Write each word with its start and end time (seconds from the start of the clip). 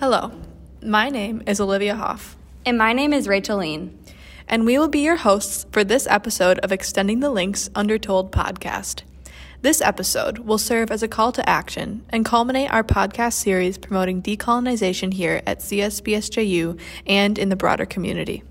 Hello, 0.00 0.32
my 0.82 1.08
name 1.10 1.42
is 1.46 1.60
Olivia 1.60 1.94
Hoff, 1.94 2.36
And 2.64 2.76
my 2.78 2.92
name 2.92 3.12
is 3.12 3.28
Rachel 3.28 3.58
Lean. 3.58 3.98
and 4.48 4.64
we 4.64 4.78
will 4.78 4.88
be 4.88 5.00
your 5.00 5.16
hosts 5.16 5.66
for 5.72 5.84
this 5.84 6.06
episode 6.06 6.58
of 6.60 6.72
Extending 6.72 7.20
the 7.20 7.30
Links 7.30 7.68
Undertold 7.74 8.32
podcast. 8.32 9.02
This 9.60 9.80
episode 9.80 10.38
will 10.38 10.58
serve 10.58 10.90
as 10.90 11.02
a 11.02 11.08
call 11.08 11.32
to 11.32 11.48
action 11.48 12.04
and 12.10 12.24
culminate 12.24 12.70
our 12.72 12.84
podcast 12.84 13.34
series 13.34 13.76
promoting 13.76 14.22
decolonization 14.22 15.12
here 15.12 15.42
at 15.46 15.60
CSBSJU 15.60 16.78
and 17.06 17.38
in 17.38 17.48
the 17.48 17.56
broader 17.56 17.84
community. 17.86 18.42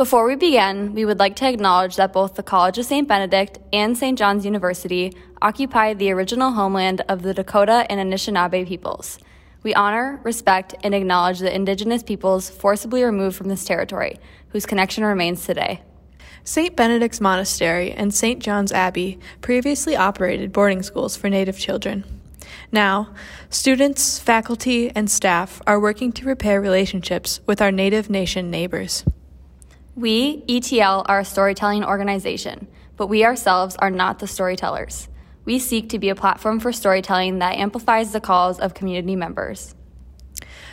Before 0.00 0.26
we 0.26 0.34
begin, 0.34 0.94
we 0.94 1.04
would 1.04 1.18
like 1.18 1.36
to 1.36 1.46
acknowledge 1.46 1.96
that 1.96 2.14
both 2.14 2.34
the 2.34 2.42
College 2.42 2.78
of 2.78 2.86
St. 2.86 3.06
Benedict 3.06 3.58
and 3.70 3.98
St. 3.98 4.18
John's 4.18 4.46
University 4.46 5.14
occupy 5.42 5.92
the 5.92 6.10
original 6.10 6.52
homeland 6.52 7.02
of 7.10 7.20
the 7.20 7.34
Dakota 7.34 7.84
and 7.90 8.00
Anishinaabe 8.00 8.66
peoples. 8.66 9.18
We 9.62 9.74
honor, 9.74 10.18
respect, 10.24 10.74
and 10.82 10.94
acknowledge 10.94 11.40
the 11.40 11.54
Indigenous 11.54 12.02
peoples 12.02 12.48
forcibly 12.48 13.02
removed 13.04 13.36
from 13.36 13.48
this 13.48 13.66
territory, 13.66 14.18
whose 14.48 14.64
connection 14.64 15.04
remains 15.04 15.44
today. 15.44 15.82
St. 16.44 16.74
Benedict's 16.74 17.20
Monastery 17.20 17.92
and 17.92 18.14
St. 18.14 18.42
John's 18.42 18.72
Abbey 18.72 19.18
previously 19.42 19.96
operated 19.96 20.50
boarding 20.50 20.82
schools 20.82 21.14
for 21.14 21.28
Native 21.28 21.58
children. 21.58 22.04
Now, 22.72 23.12
students, 23.50 24.18
faculty, 24.18 24.90
and 24.96 25.10
staff 25.10 25.60
are 25.66 25.78
working 25.78 26.10
to 26.12 26.24
repair 26.24 26.58
relationships 26.58 27.40
with 27.44 27.60
our 27.60 27.70
Native 27.70 28.08
Nation 28.08 28.50
neighbors. 28.50 29.04
We, 29.96 30.44
ETL, 30.48 31.04
are 31.06 31.20
a 31.20 31.24
storytelling 31.24 31.84
organization, 31.84 32.68
but 32.96 33.08
we 33.08 33.24
ourselves 33.24 33.76
are 33.76 33.90
not 33.90 34.18
the 34.18 34.26
storytellers. 34.26 35.08
We 35.44 35.58
seek 35.58 35.88
to 35.88 35.98
be 35.98 36.10
a 36.10 36.14
platform 36.14 36.60
for 36.60 36.72
storytelling 36.72 37.38
that 37.40 37.56
amplifies 37.56 38.12
the 38.12 38.20
calls 38.20 38.60
of 38.60 38.74
community 38.74 39.16
members. 39.16 39.74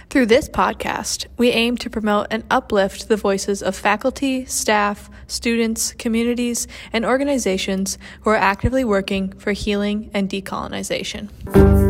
Through 0.09 0.27
this 0.27 0.47
podcast, 0.47 1.25
we 1.37 1.49
aim 1.49 1.77
to 1.77 1.89
promote 1.89 2.27
and 2.31 2.43
uplift 2.49 3.09
the 3.09 3.17
voices 3.17 3.61
of 3.61 3.75
faculty, 3.75 4.45
staff, 4.45 5.09
students, 5.25 5.93
communities, 5.93 6.67
and 6.93 7.05
organizations 7.05 7.97
who 8.21 8.29
are 8.29 8.37
actively 8.37 8.85
working 8.85 9.33
for 9.33 9.51
healing 9.51 10.09
and 10.13 10.29
decolonization. 10.29 11.86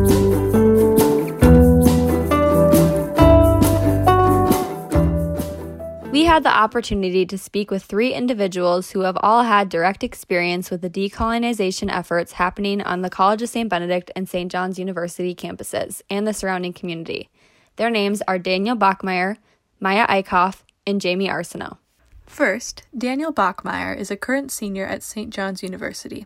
We 6.17 6.25
had 6.25 6.41
the 6.41 6.49
opportunity 6.49 7.27
to 7.27 7.37
speak 7.37 7.69
with 7.69 7.83
three 7.83 8.11
individuals 8.11 8.89
who 8.89 9.01
have 9.01 9.19
all 9.21 9.43
had 9.43 9.69
direct 9.69 10.03
experience 10.03 10.71
with 10.71 10.81
the 10.81 10.89
decolonization 10.89 11.93
efforts 11.93 12.31
happening 12.31 12.81
on 12.81 13.03
the 13.03 13.11
College 13.11 13.43
of 13.43 13.49
St. 13.49 13.69
Benedict 13.69 14.09
and 14.15 14.27
St. 14.27 14.51
John's 14.51 14.79
University 14.79 15.35
campuses 15.35 16.01
and 16.09 16.25
the 16.25 16.33
surrounding 16.33 16.73
community. 16.73 17.29
Their 17.75 17.91
names 17.91 18.23
are 18.27 18.39
Daniel 18.39 18.75
Bachmeyer, 18.75 19.37
Maya 19.79 20.07
Eichhoff, 20.07 20.63
and 20.87 20.99
Jamie 20.99 21.27
Arsenault. 21.27 21.77
First, 22.25 22.81
Daniel 22.97 23.31
Bachmeyer 23.31 23.95
is 23.95 24.09
a 24.09 24.17
current 24.17 24.51
senior 24.51 24.87
at 24.87 25.03
St. 25.03 25.31
John's 25.31 25.61
University. 25.61 26.25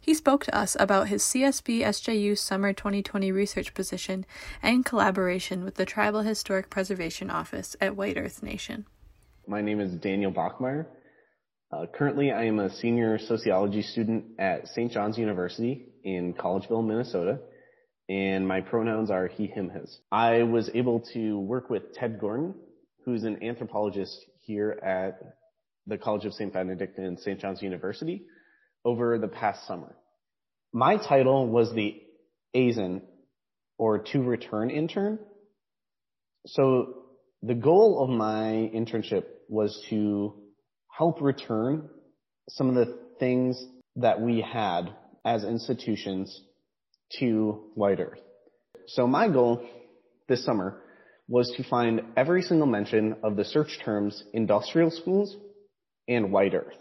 He 0.00 0.14
spoke 0.14 0.44
to 0.44 0.56
us 0.56 0.76
about 0.78 1.08
his 1.08 1.24
CSB 1.24 1.80
SJU 1.80 2.38
Summer 2.38 2.72
2020 2.72 3.32
research 3.32 3.74
position 3.74 4.26
and 4.62 4.84
collaboration 4.84 5.64
with 5.64 5.74
the 5.74 5.84
Tribal 5.84 6.22
Historic 6.22 6.70
Preservation 6.70 7.30
Office 7.30 7.74
at 7.80 7.96
White 7.96 8.16
Earth 8.16 8.40
Nation. 8.40 8.86
My 9.46 9.60
name 9.60 9.78
is 9.78 9.92
Daniel 10.00 10.32
Bachmeyer. 10.32 10.86
Uh, 11.70 11.84
currently, 11.94 12.32
I 12.32 12.44
am 12.44 12.58
a 12.58 12.74
senior 12.76 13.18
sociology 13.18 13.82
student 13.82 14.24
at 14.38 14.68
St. 14.68 14.90
John's 14.90 15.18
University 15.18 15.86
in 16.02 16.32
Collegeville, 16.32 16.86
Minnesota, 16.86 17.40
and 18.08 18.48
my 18.48 18.62
pronouns 18.62 19.10
are 19.10 19.26
he, 19.26 19.46
him, 19.46 19.68
his. 19.68 19.98
I 20.10 20.44
was 20.44 20.70
able 20.72 21.00
to 21.12 21.38
work 21.38 21.68
with 21.68 21.92
Ted 21.92 22.18
Gordon, 22.20 22.54
who's 23.04 23.24
an 23.24 23.42
anthropologist 23.42 24.16
here 24.40 24.78
at 24.82 25.20
the 25.86 25.98
College 25.98 26.24
of 26.24 26.32
St. 26.32 26.50
Benedict 26.50 26.96
and 26.96 27.18
St. 27.18 27.38
John's 27.38 27.60
University 27.60 28.22
over 28.82 29.18
the 29.18 29.28
past 29.28 29.66
summer. 29.66 29.94
My 30.72 30.96
title 30.96 31.48
was 31.48 31.70
the 31.74 32.00
ASIN, 32.56 33.02
or 33.76 33.98
to 33.98 34.22
return 34.22 34.70
intern. 34.70 35.18
So 36.46 37.02
the 37.42 37.54
goal 37.54 38.02
of 38.02 38.08
my 38.08 38.70
internship 38.74 39.24
was 39.48 39.84
to 39.90 40.34
help 40.96 41.20
return 41.20 41.88
some 42.48 42.68
of 42.68 42.74
the 42.74 42.98
things 43.18 43.64
that 43.96 44.20
we 44.20 44.40
had 44.40 44.90
as 45.24 45.44
institutions 45.44 46.42
to 47.18 47.70
White 47.74 48.00
Earth. 48.00 48.20
So 48.86 49.06
my 49.06 49.28
goal 49.28 49.66
this 50.28 50.44
summer 50.44 50.80
was 51.28 51.52
to 51.56 51.64
find 51.64 52.02
every 52.16 52.42
single 52.42 52.66
mention 52.66 53.16
of 53.22 53.36
the 53.36 53.44
search 53.44 53.78
terms 53.84 54.22
industrial 54.32 54.90
schools 54.90 55.36
and 56.06 56.32
White 56.32 56.54
Earth. 56.54 56.76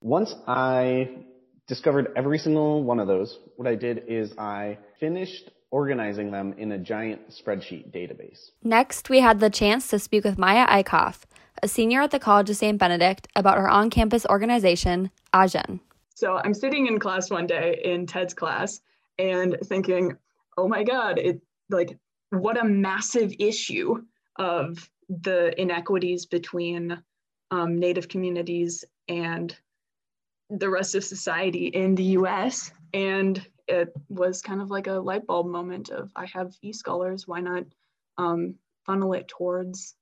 Once 0.00 0.34
I 0.46 1.24
discovered 1.68 2.12
every 2.16 2.38
single 2.38 2.82
one 2.82 2.98
of 2.98 3.08
those, 3.08 3.36
what 3.56 3.68
I 3.68 3.74
did 3.74 4.04
is 4.08 4.32
I 4.38 4.78
finished 5.00 5.50
organizing 5.74 6.30
them 6.30 6.54
in 6.56 6.70
a 6.70 6.78
giant 6.78 7.28
spreadsheet 7.30 7.90
database. 7.90 8.52
Next, 8.62 9.10
we 9.10 9.18
had 9.18 9.40
the 9.40 9.50
chance 9.50 9.88
to 9.88 9.98
speak 9.98 10.22
with 10.22 10.38
Maya 10.38 10.68
Eichhoff, 10.68 11.22
a 11.64 11.66
senior 11.66 12.00
at 12.00 12.12
the 12.12 12.20
College 12.20 12.48
of 12.48 12.56
St. 12.56 12.78
Benedict, 12.78 13.26
about 13.34 13.58
her 13.58 13.68
on 13.68 13.90
campus 13.90 14.24
organization, 14.26 15.10
AGEN. 15.34 15.80
So 16.14 16.40
I'm 16.44 16.54
sitting 16.54 16.86
in 16.86 17.00
class 17.00 17.28
one 17.28 17.48
day 17.48 17.80
in 17.84 18.06
Ted's 18.06 18.34
class 18.34 18.82
and 19.18 19.56
thinking, 19.64 20.16
oh 20.56 20.68
my 20.68 20.84
God, 20.84 21.18
it 21.18 21.42
like 21.70 21.98
what 22.30 22.56
a 22.56 22.64
massive 22.64 23.34
issue 23.40 23.96
of 24.36 24.88
the 25.08 25.60
inequities 25.60 26.24
between 26.24 27.02
um, 27.50 27.80
Native 27.80 28.06
communities 28.06 28.84
and 29.08 29.56
the 30.50 30.70
rest 30.70 30.94
of 30.94 31.02
society 31.02 31.66
in 31.66 31.96
the 31.96 32.14
US. 32.18 32.70
And 32.92 33.44
it 33.66 33.92
was 34.08 34.42
kind 34.42 34.60
of 34.60 34.70
like 34.70 34.86
a 34.86 34.92
light 34.92 35.26
bulb 35.26 35.46
moment 35.46 35.90
of 35.90 36.10
I 36.14 36.26
have 36.26 36.54
e-scholars, 36.62 37.26
why 37.26 37.40
not 37.40 37.64
um, 38.18 38.56
funnel 38.84 39.14
it 39.14 39.28
towards 39.28 39.94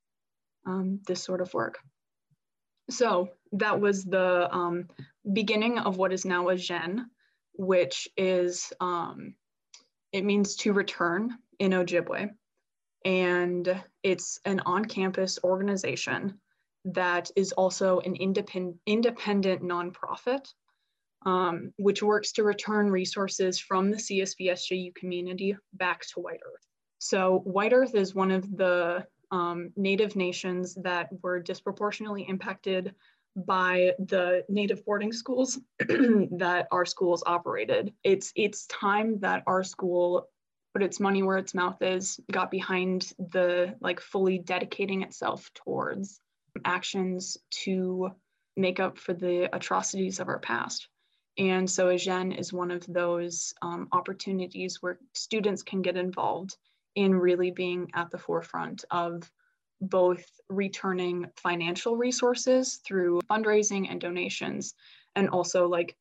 um, 0.67 1.01
this 1.07 1.23
sort 1.23 1.41
of 1.41 1.55
work? 1.55 1.79
So 2.91 3.31
that 3.53 3.81
was 3.81 4.05
the 4.05 4.53
um, 4.55 4.89
beginning 5.33 5.79
of 5.79 5.97
what 5.97 6.13
is 6.13 6.25
now 6.25 6.49
AGEN, 6.49 7.07
which 7.55 8.09
is, 8.17 8.73
um, 8.81 9.35
it 10.13 10.25
means 10.25 10.57
to 10.57 10.73
return 10.73 11.31
in 11.59 11.73
Ojibwe. 11.73 12.31
And 13.05 13.83
it's 14.03 14.41
an 14.45 14.61
on-campus 14.67 15.39
organization 15.43 16.41
that 16.85 17.31
is 17.37 17.53
also 17.53 18.01
an 18.01 18.17
independent, 18.17 18.77
independent 18.87 19.63
nonprofit, 19.63 20.47
um, 21.27 21.73
which 21.77 22.03
works 22.03 22.33
to 22.33 22.45
return 22.45 22.91
resources 22.91 23.59
from 23.59 23.91
the 23.91 23.97
CSBSJU 23.97 24.95
community 24.95 25.57
back 25.75 26.03
to 26.09 26.21
White 26.21 26.41
Earth. 26.45 26.67
So 26.99 27.41
White 27.45 27.73
Earth 27.73 27.95
is 27.95 28.15
one 28.15 28.31
of 28.31 28.57
the 28.57 29.07
um, 29.31 29.71
Native 29.77 30.15
nations 30.15 30.77
that 30.83 31.09
were 31.23 31.41
disproportionately 31.41 32.27
impacted 32.29 32.95
by 33.35 33.93
the 33.99 34.45
native 34.49 34.85
boarding 34.85 35.13
schools 35.13 35.59
that 35.79 36.67
our 36.71 36.85
schools 36.85 37.23
operated. 37.27 37.93
It's 38.05 38.33
it's 38.37 38.67
time 38.67 39.19
that 39.21 39.43
our 39.47 39.65
school 39.65 40.29
put 40.75 40.83
its 40.83 41.01
money 41.01 41.23
where 41.23 41.39
its 41.39 41.55
mouth 41.55 41.81
is, 41.83 42.19
got 42.31 42.51
behind 42.51 43.13
the 43.19 43.75
like 43.81 44.01
fully 44.01 44.39
dedicating 44.39 45.03
itself 45.03 45.51
towards 45.55 46.21
actions 46.65 47.37
to 47.51 48.11
make 48.57 48.81
up 48.81 48.99
for 48.99 49.15
the 49.15 49.55
atrocities 49.55 50.21
of 50.21 50.29
our 50.29 50.39
past. 50.39 50.89
And 51.39 51.69
so 51.69 51.89
AGEN 51.89 52.33
is 52.33 52.53
one 52.53 52.71
of 52.71 52.85
those 52.87 53.55
um, 53.63 53.89
opportunities 53.93 54.83
where 54.83 54.99
students 55.15 55.63
can 55.63 55.81
get 55.83 55.97
involved 55.97 56.57
in 56.95 57.15
really 57.15 57.51
being 57.51 57.91
at 57.95 58.11
the 58.11 58.19
forefront 58.19 58.85
of 58.91 59.31
both 59.81 60.25
returning 60.49 61.27
financial 61.37 61.97
resources 61.97 62.81
through 62.87 63.21
fundraising 63.31 63.91
and 63.91 64.01
donations, 64.01 64.75
and 65.17 65.29
also 65.31 65.67
like 65.67 65.97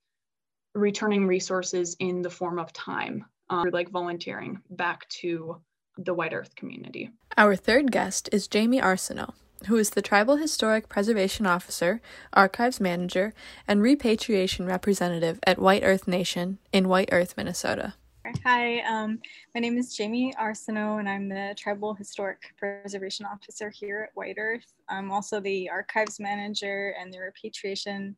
returning 0.75 1.25
resources 1.27 1.95
in 1.99 2.21
the 2.21 2.29
form 2.29 2.59
of 2.59 2.71
time, 2.73 3.25
um, 3.49 3.69
like 3.71 3.89
volunteering 3.89 4.61
back 4.69 5.07
to 5.09 5.61
the 5.97 6.13
White 6.13 6.33
Earth 6.33 6.55
community. 6.55 7.09
Our 7.37 7.55
third 7.55 7.91
guest 7.91 8.29
is 8.31 8.47
Jamie 8.47 8.81
Arsenault, 8.81 9.33
who 9.67 9.77
is 9.77 9.91
the 9.91 10.01
Tribal 10.01 10.37
Historic 10.37 10.89
Preservation 10.89 11.45
Officer, 11.45 12.01
Archives 12.33 12.79
Manager, 12.79 13.33
and 13.67 13.81
Repatriation 13.81 14.65
Representative 14.65 15.39
at 15.45 15.59
White 15.59 15.83
Earth 15.83 16.07
Nation 16.07 16.57
in 16.71 16.87
White 16.87 17.09
Earth, 17.11 17.35
Minnesota. 17.37 17.95
Hi, 18.43 18.79
um, 18.81 19.19
my 19.53 19.61
name 19.61 19.77
is 19.77 19.95
Jamie 19.95 20.33
Arsenault, 20.39 20.99
and 20.99 21.09
I'm 21.09 21.27
the 21.27 21.55
Tribal 21.57 21.93
Historic 21.93 22.39
Preservation 22.57 23.25
Officer 23.25 23.69
here 23.69 24.07
at 24.09 24.15
White 24.15 24.35
Earth. 24.37 24.73
I'm 24.89 25.11
also 25.11 25.39
the 25.39 25.69
Archives 25.69 26.19
Manager 26.19 26.93
and 26.99 27.11
the 27.11 27.19
Repatriation 27.19 28.15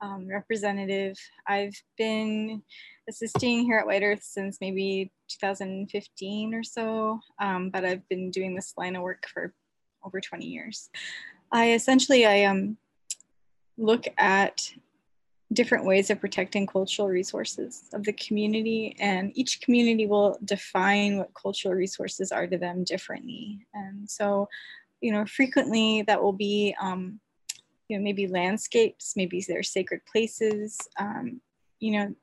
um, 0.00 0.28
Representative. 0.28 1.16
I've 1.46 1.74
been 1.96 2.62
assisting 3.08 3.64
here 3.64 3.78
at 3.78 3.86
White 3.86 4.02
Earth 4.02 4.22
since 4.22 4.58
maybe 4.60 5.10
2015 5.28 6.54
or 6.54 6.62
so, 6.62 7.18
um, 7.40 7.70
but 7.70 7.84
I've 7.84 8.06
been 8.08 8.30
doing 8.30 8.54
this 8.54 8.74
line 8.76 8.96
of 8.96 9.02
work 9.02 9.26
for 9.32 9.54
over 10.08 10.20
20 10.20 10.46
years. 10.46 10.88
I 11.52 11.72
essentially, 11.72 12.26
I 12.26 12.44
um, 12.44 12.76
look 13.76 14.06
at 14.18 14.72
different 15.52 15.84
ways 15.84 16.10
of 16.10 16.20
protecting 16.20 16.66
cultural 16.66 17.08
resources 17.08 17.84
of 17.94 18.04
the 18.04 18.12
community 18.12 18.94
and 19.00 19.32
each 19.34 19.60
community 19.62 20.06
will 20.06 20.38
define 20.44 21.16
what 21.16 21.32
cultural 21.34 21.74
resources 21.74 22.30
are 22.30 22.46
to 22.46 22.58
them 22.58 22.84
differently 22.84 23.66
and 23.72 24.08
so 24.08 24.46
you 25.00 25.10
know 25.10 25.24
frequently 25.24 26.02
that 26.02 26.22
will 26.22 26.34
be 26.34 26.74
um, 26.82 27.18
you 27.88 27.96
know 27.96 28.04
maybe 28.04 28.26
landscapes 28.26 29.14
maybe 29.16 29.42
they're 29.48 29.62
sacred 29.62 30.02
places 30.04 30.76
um, 30.98 31.40
you 31.80 31.92
know 31.92 32.14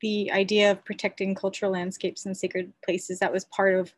the 0.00 0.32
idea 0.32 0.72
of 0.72 0.84
protecting 0.84 1.36
cultural 1.36 1.70
landscapes 1.70 2.26
and 2.26 2.36
sacred 2.36 2.72
places 2.84 3.20
that 3.20 3.32
was 3.32 3.44
part 3.44 3.76
of 3.76 3.94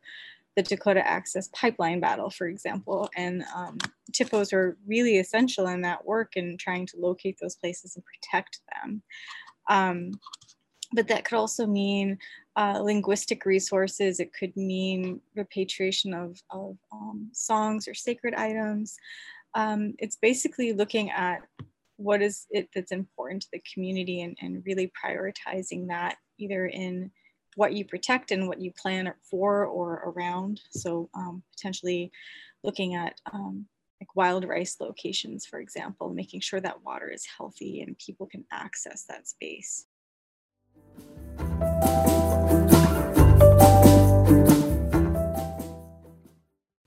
the 0.55 0.63
Dakota 0.63 1.05
Access 1.05 1.49
Pipeline 1.49 1.99
battle, 1.99 2.29
for 2.29 2.47
example. 2.47 3.09
And 3.15 3.43
um, 3.55 3.77
THPOs 4.11 4.53
are 4.53 4.77
really 4.87 5.17
essential 5.17 5.67
in 5.67 5.81
that 5.81 6.05
work 6.05 6.33
and 6.35 6.59
trying 6.59 6.85
to 6.87 6.97
locate 6.97 7.37
those 7.41 7.55
places 7.55 7.95
and 7.95 8.05
protect 8.05 8.59
them. 8.73 9.01
Um, 9.69 10.11
but 10.93 11.07
that 11.09 11.25
could 11.25 11.35
also 11.37 11.65
mean 11.65 12.17
uh, 12.55 12.79
linguistic 12.81 13.45
resources. 13.45 14.19
It 14.19 14.31
could 14.33 14.55
mean 14.55 15.19
repatriation 15.35 16.13
of, 16.13 16.41
of 16.51 16.77
um, 16.91 17.29
songs 17.33 17.87
or 17.87 17.93
sacred 17.93 18.33
items. 18.33 18.95
Um, 19.55 19.93
it's 19.99 20.15
basically 20.15 20.73
looking 20.73 21.11
at 21.11 21.41
what 21.97 22.21
is 22.21 22.45
it 22.49 22.69
that's 22.73 22.91
important 22.91 23.41
to 23.41 23.47
the 23.53 23.63
community 23.73 24.21
and, 24.21 24.37
and 24.41 24.63
really 24.65 24.91
prioritizing 25.03 25.87
that 25.87 26.17
either 26.37 26.67
in 26.67 27.11
what 27.55 27.73
you 27.73 27.85
protect 27.85 28.31
and 28.31 28.47
what 28.47 28.61
you 28.61 28.71
plan 28.71 29.13
for 29.29 29.65
or 29.65 30.13
around. 30.15 30.61
So 30.71 31.09
um, 31.15 31.41
potentially 31.55 32.11
looking 32.63 32.95
at 32.95 33.19
um, 33.33 33.65
like 33.99 34.15
wild 34.15 34.47
rice 34.47 34.77
locations, 34.79 35.45
for 35.45 35.59
example, 35.59 36.13
making 36.13 36.41
sure 36.41 36.59
that 36.59 36.83
water 36.83 37.09
is 37.09 37.25
healthy 37.25 37.81
and 37.81 37.97
people 37.97 38.27
can 38.27 38.45
access 38.51 39.05
that 39.05 39.27
space. 39.27 39.85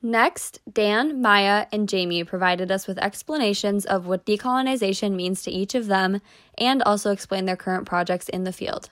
Next, 0.01 0.61
Dan, 0.73 1.21
Maya, 1.21 1.67
and 1.71 1.89
Jamie 1.89 2.25
provided 2.25 2.71
us 2.71 2.87
with 2.87 2.99
explanations 2.99 3.85
of 3.85 4.07
what 4.07 4.25
decolonization 4.25 5.13
means 5.15 5.43
to 5.43 5.51
each 5.51 5.75
of 5.75 5.87
them 5.87 6.23
and 6.57 6.83
also 6.83 7.11
explained 7.11 7.49
their 7.49 7.57
current 7.57 7.87
projects 7.87 8.29
in 8.29 8.45
the 8.45 8.53
field. 8.53 8.91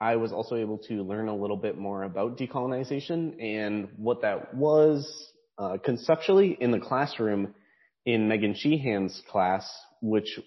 I 0.00 0.16
was 0.16 0.32
also 0.32 0.54
able 0.54 0.78
to 0.88 1.02
learn 1.02 1.28
a 1.28 1.34
little 1.34 1.56
bit 1.56 1.76
more 1.76 2.04
about 2.04 2.38
decolonization 2.38 3.42
and 3.42 3.88
what 3.96 4.22
that 4.22 4.54
was 4.54 5.32
uh, 5.58 5.78
conceptually 5.84 6.56
in 6.60 6.70
the 6.70 6.78
classroom 6.78 7.54
in 8.06 8.28
Megan 8.28 8.54
Sheehan's 8.54 9.20
class, 9.28 9.68
which 10.00 10.38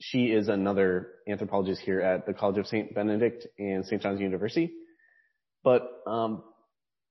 she 0.00 0.26
is 0.26 0.48
another 0.48 1.10
anthropologist 1.28 1.80
here 1.82 2.00
at 2.00 2.26
the 2.26 2.34
College 2.34 2.58
of 2.58 2.66
St. 2.66 2.94
Benedict 2.94 3.46
and 3.58 3.84
St. 3.84 4.02
John's 4.02 4.20
University. 4.20 4.72
But 5.62 6.02
um, 6.06 6.42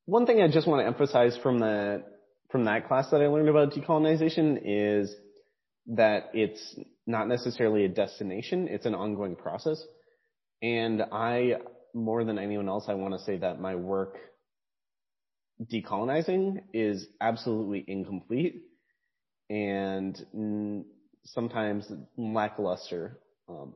one 0.06 0.26
thing 0.26 0.42
I 0.42 0.50
just 0.50 0.68
want 0.68 0.82
to 0.82 0.88
emphasize 0.88 1.38
from 1.42 1.60
the 1.60 2.04
from 2.50 2.64
that 2.64 2.88
class 2.88 3.10
that 3.12 3.22
I 3.22 3.28
learned 3.28 3.50
about 3.50 3.74
decolonization 3.74 4.62
is 4.64 5.14
that 5.88 6.30
it's 6.34 6.80
not 7.06 7.28
necessarily 7.28 7.84
a 7.86 7.90
destination; 7.90 8.68
it's 8.70 8.86
an 8.86 8.96
ongoing 8.96 9.36
process. 9.36 9.82
And 10.62 11.04
I 11.12 11.58
more 11.98 12.24
than 12.24 12.40
anyone 12.40 12.70
else, 12.70 12.86
I 12.88 12.94
want 12.94 13.14
to 13.14 13.20
say 13.20 13.38
that 13.38 13.60
my 13.60 13.76
work 13.76 14.18
decolonizing 15.62 16.62
is 16.74 17.08
absolutely 17.20 17.84
incomplete 17.88 18.62
and 19.50 20.86
sometimes 21.26 21.92
lackluster. 22.18 23.20
Um, 23.50 23.74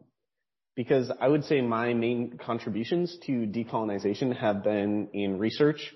because 0.75 1.11
I 1.19 1.27
would 1.27 1.43
say 1.45 1.61
my 1.61 1.93
main 1.93 2.37
contributions 2.37 3.17
to 3.25 3.31
decolonization 3.45 4.35
have 4.37 4.63
been 4.63 5.09
in 5.13 5.37
research 5.37 5.93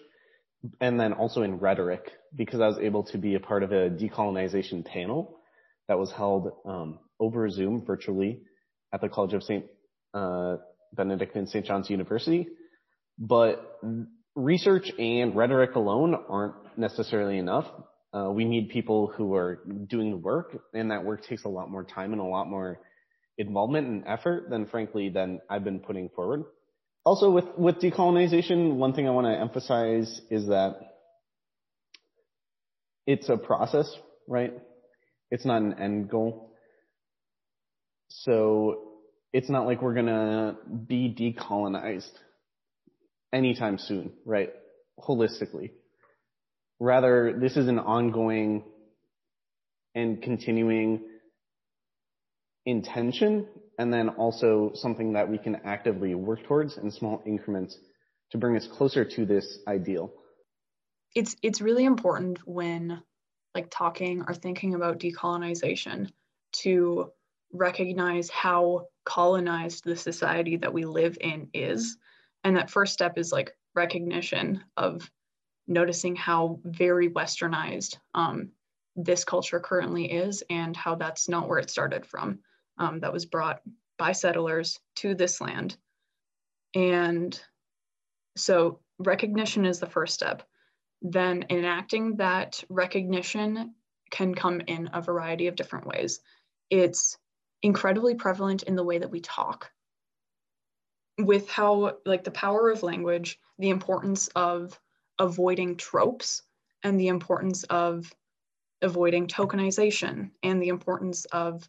and 0.82 1.00
then 1.00 1.14
also 1.14 1.44
in 1.44 1.60
rhetoric 1.60 2.12
because 2.36 2.60
I 2.60 2.68
was 2.68 2.78
able 2.80 3.04
to 3.06 3.18
be 3.18 3.36
a 3.36 3.40
part 3.40 3.64
of 3.64 3.72
a 3.72 3.90
decolonization 3.90 4.84
panel 4.84 5.40
that 5.88 5.98
was 5.98 6.12
held 6.12 6.50
um, 6.66 7.00
over 7.20 7.50
Zoom 7.50 7.86
virtually 7.86 8.42
at 8.94 9.02
the 9.02 9.10
College 9.10 9.34
of 9.34 9.44
St. 9.44 9.66
Uh, 10.14 10.58
Benedict 10.96 11.36
and 11.36 11.48
St. 11.48 11.66
John's 11.66 11.90
University, 11.90 12.48
but 13.18 13.80
research 14.36 14.92
and 14.98 15.36
rhetoric 15.36 15.76
alone 15.76 16.16
aren't 16.30 16.56
necessarily 16.78 17.38
enough. 17.38 17.66
Uh, 18.14 18.32
we 18.32 18.46
need 18.46 18.70
people 18.70 19.08
who 19.08 19.36
are 19.36 19.60
doing 19.88 20.12
the 20.12 20.18
work, 20.18 20.58
and 20.74 20.92
that 20.92 21.04
work 21.04 21.26
takes 21.26 21.44
a 21.44 21.50
lot 21.50 21.70
more 21.70 21.84
time 21.84 22.14
and 22.14 22.22
a 22.22 22.26
lot 22.26 22.48
more 22.48 22.80
involvement 23.38 23.88
and 23.88 24.04
effort 24.08 24.50
than, 24.50 24.66
frankly, 24.68 25.10
than 25.10 25.40
I've 25.50 25.64
been 25.64 25.80
putting 25.80 26.10
forward. 26.10 26.44
Also, 27.06 27.30
with 27.30 27.46
with 27.58 27.76
decolonization, 27.76 28.76
one 28.76 28.94
thing 28.94 29.08
I 29.08 29.12
want 29.12 29.28
to 29.28 29.40
emphasize 29.40 30.22
is 30.32 30.48
that 30.48 30.76
it's 33.06 33.30
a 33.30 33.38
process, 33.38 33.94
right? 34.28 34.54
It's 35.30 35.46
not 35.46 35.62
an 35.62 35.80
end 35.80 36.10
goal. 36.10 36.52
So 38.08 38.95
it's 39.36 39.50
not 39.50 39.66
like 39.66 39.82
we're 39.82 39.94
gonna 39.94 40.56
be 40.88 41.14
decolonized 41.14 42.18
anytime 43.34 43.78
soon, 43.78 44.14
right? 44.26 44.50
Holistically. 44.98 45.72
Rather, 46.80 47.38
this 47.38 47.58
is 47.58 47.68
an 47.68 47.78
ongoing 47.78 48.64
and 49.94 50.22
continuing 50.22 51.02
intention 52.66 53.46
and 53.78 53.92
then 53.92 54.08
also 54.08 54.72
something 54.74 55.12
that 55.14 55.30
we 55.30 55.38
can 55.38 55.58
actively 55.66 56.16
work 56.16 56.42
towards 56.46 56.78
in 56.78 56.90
small 56.90 57.22
increments 57.26 57.78
to 58.32 58.38
bring 58.38 58.56
us 58.56 58.66
closer 58.68 59.04
to 59.04 59.26
this 59.26 59.60
ideal. 59.68 60.14
It's 61.14 61.36
it's 61.44 61.60
really 61.60 61.84
important 61.84 62.40
when 62.48 63.02
like 63.54 63.68
talking 63.70 64.24
or 64.30 64.34
thinking 64.34 64.76
about 64.76 65.00
decolonization 65.00 66.10
to 66.64 67.12
recognize 67.52 68.30
how 68.30 68.88
colonized 69.06 69.84
the 69.84 69.96
society 69.96 70.58
that 70.58 70.74
we 70.74 70.86
live 70.86 71.18
in 71.22 71.50
is. 71.54 71.98
And 72.44 72.58
that 72.58 72.70
first 72.70 72.94
step 72.94 73.18
is 73.18 73.32
like 73.32 73.56
recognition 73.74 74.64
of 74.78 75.10
noticing 75.68 76.16
how 76.16 76.60
very 76.64 77.10
westernized 77.10 77.98
um, 78.14 78.50
this 78.96 79.24
culture 79.24 79.60
currently 79.60 80.12
is 80.12 80.44
and 80.50 80.76
how 80.76 80.96
that's 80.96 81.28
not 81.28 81.48
where 81.48 81.60
it 81.60 81.70
started 81.70 82.06
from. 82.06 82.40
Um, 82.78 83.00
that 83.00 83.14
was 83.14 83.26
brought 83.26 83.62
by 83.98 84.12
settlers 84.12 84.80
to 84.98 85.16
this 85.16 85.40
land. 85.40 85.78
And 86.76 87.40
so 88.36 88.80
recognition 89.00 89.66
is 89.66 89.80
the 89.80 89.90
first 89.90 90.14
step. 90.14 90.44
Then 91.02 91.46
enacting 91.50 92.18
that 92.18 92.64
recognition 92.70 93.76
can 94.12 94.36
come 94.36 94.62
in 94.68 94.90
a 94.94 95.02
variety 95.02 95.48
of 95.48 95.56
different 95.56 95.88
ways. 95.88 96.20
It's 96.70 97.18
incredibly 97.62 98.16
prevalent 98.16 98.64
in 98.64 98.76
the 98.76 98.84
way 98.84 98.98
that 98.98 99.12
we 99.12 99.20
talk 99.20 99.72
with 101.18 101.50
how 101.50 101.98
like 102.06 102.24
the 102.24 102.32
power 102.32 102.70
of 102.70 102.84
language 102.84 103.40
the 103.58 103.70
importance 103.70 104.28
of 104.36 104.80
avoiding 105.20 105.78
tropes 105.78 106.42
and 106.84 107.00
the 107.00 107.08
importance 107.08 107.64
of 107.66 108.12
avoiding 108.82 109.28
tokenization 109.28 110.30
and 110.44 110.62
the 110.62 110.68
importance 110.68 111.26
of 111.26 111.68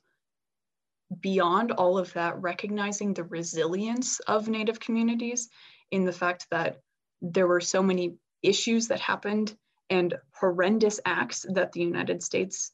beyond 1.20 1.70
all 1.70 1.96
of 1.96 2.12
that 2.14 2.40
recognizing 2.42 3.14
the 3.14 3.22
resilience 3.24 4.18
of 4.20 4.48
native 4.48 4.80
communities 4.80 5.48
in 5.92 6.04
the 6.04 6.12
fact 6.12 6.48
that 6.50 6.80
there 7.22 7.46
were 7.46 7.60
so 7.60 7.82
many 7.82 8.16
issues 8.42 8.88
that 8.88 9.00
happened 9.00 9.56
and 9.88 10.14
horrendous 10.32 10.98
acts 11.04 11.46
that 11.50 11.70
the 11.70 11.80
united 11.80 12.22
states 12.22 12.72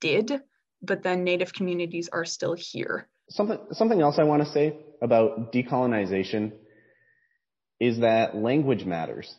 did 0.00 0.40
but 0.86 1.02
then 1.02 1.24
native 1.24 1.52
communities 1.52 2.08
are 2.12 2.24
still 2.24 2.54
here. 2.54 3.08
Something, 3.30 3.58
something 3.72 4.00
else 4.00 4.16
I 4.18 4.24
want 4.24 4.44
to 4.44 4.50
say 4.50 4.78
about 5.02 5.52
decolonization 5.52 6.52
is 7.80 8.00
that 8.00 8.36
language 8.36 8.84
matters. 8.84 9.34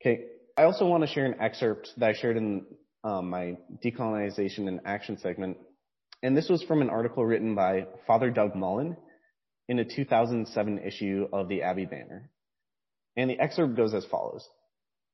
Okay. 0.00 0.24
I 0.56 0.64
also 0.64 0.86
want 0.86 1.04
to 1.04 1.06
share 1.08 1.24
an 1.26 1.40
excerpt 1.40 1.92
that 1.98 2.10
I 2.10 2.12
shared 2.14 2.36
in 2.36 2.66
um, 3.04 3.30
my 3.30 3.56
decolonization 3.84 4.68
and 4.68 4.80
action 4.84 5.18
segment. 5.18 5.56
And 6.22 6.36
this 6.36 6.48
was 6.48 6.62
from 6.62 6.82
an 6.82 6.90
article 6.90 7.24
written 7.24 7.54
by 7.54 7.86
Father 8.06 8.30
Doug 8.30 8.56
Mullin 8.56 8.96
in 9.68 9.78
a 9.78 9.84
2007 9.84 10.78
issue 10.78 11.28
of 11.32 11.48
the 11.48 11.62
Abbey 11.62 11.86
Banner. 11.86 12.30
And 13.16 13.30
the 13.30 13.38
excerpt 13.38 13.76
goes 13.76 13.94
as 13.94 14.04
follows. 14.06 14.48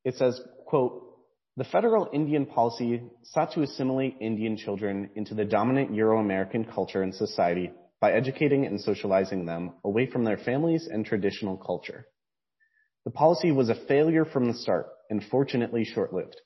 It 0.05 0.17
says, 0.17 0.41
quote, 0.67 1.14
the 1.57 1.65
federal 1.65 2.09
Indian 2.13 2.47
policy 2.47 3.03
sought 3.23 3.53
to 3.53 3.63
assimilate 3.63 4.17
Indian 4.21 4.57
children 4.57 5.11
into 5.15 5.35
the 5.35 5.45
dominant 5.45 5.95
Euro-American 5.95 6.65
culture 6.65 7.03
and 7.03 7.15
society 7.15 7.71
by 8.01 8.13
educating 8.13 8.67
and 8.67 8.81
socializing 8.81 9.47
them 9.47 9.73
away 9.85 10.11
from 10.11 10.25
their 10.25 10.37
families 10.37 10.89
and 10.91 11.07
traditional 11.07 11.57
culture. 11.57 12.07
The 13.05 13.13
policy 13.13 13.53
was 13.53 13.69
a 13.69 13.87
failure 13.87 14.25
from 14.25 14.49
the 14.49 14.59
start 14.59 14.87
and 15.11 15.23
fortunately 15.31 15.85
short-lived. 15.85 16.41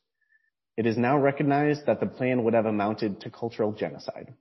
It 0.76 0.86
is 0.86 0.98
now 0.98 1.18
recognized 1.18 1.86
that 1.86 2.00
the 2.00 2.06
plan 2.06 2.44
would 2.44 2.54
have 2.54 2.66
amounted 2.66 3.20
to 3.22 3.30
cultural 3.30 3.72
genocide. 3.72 4.34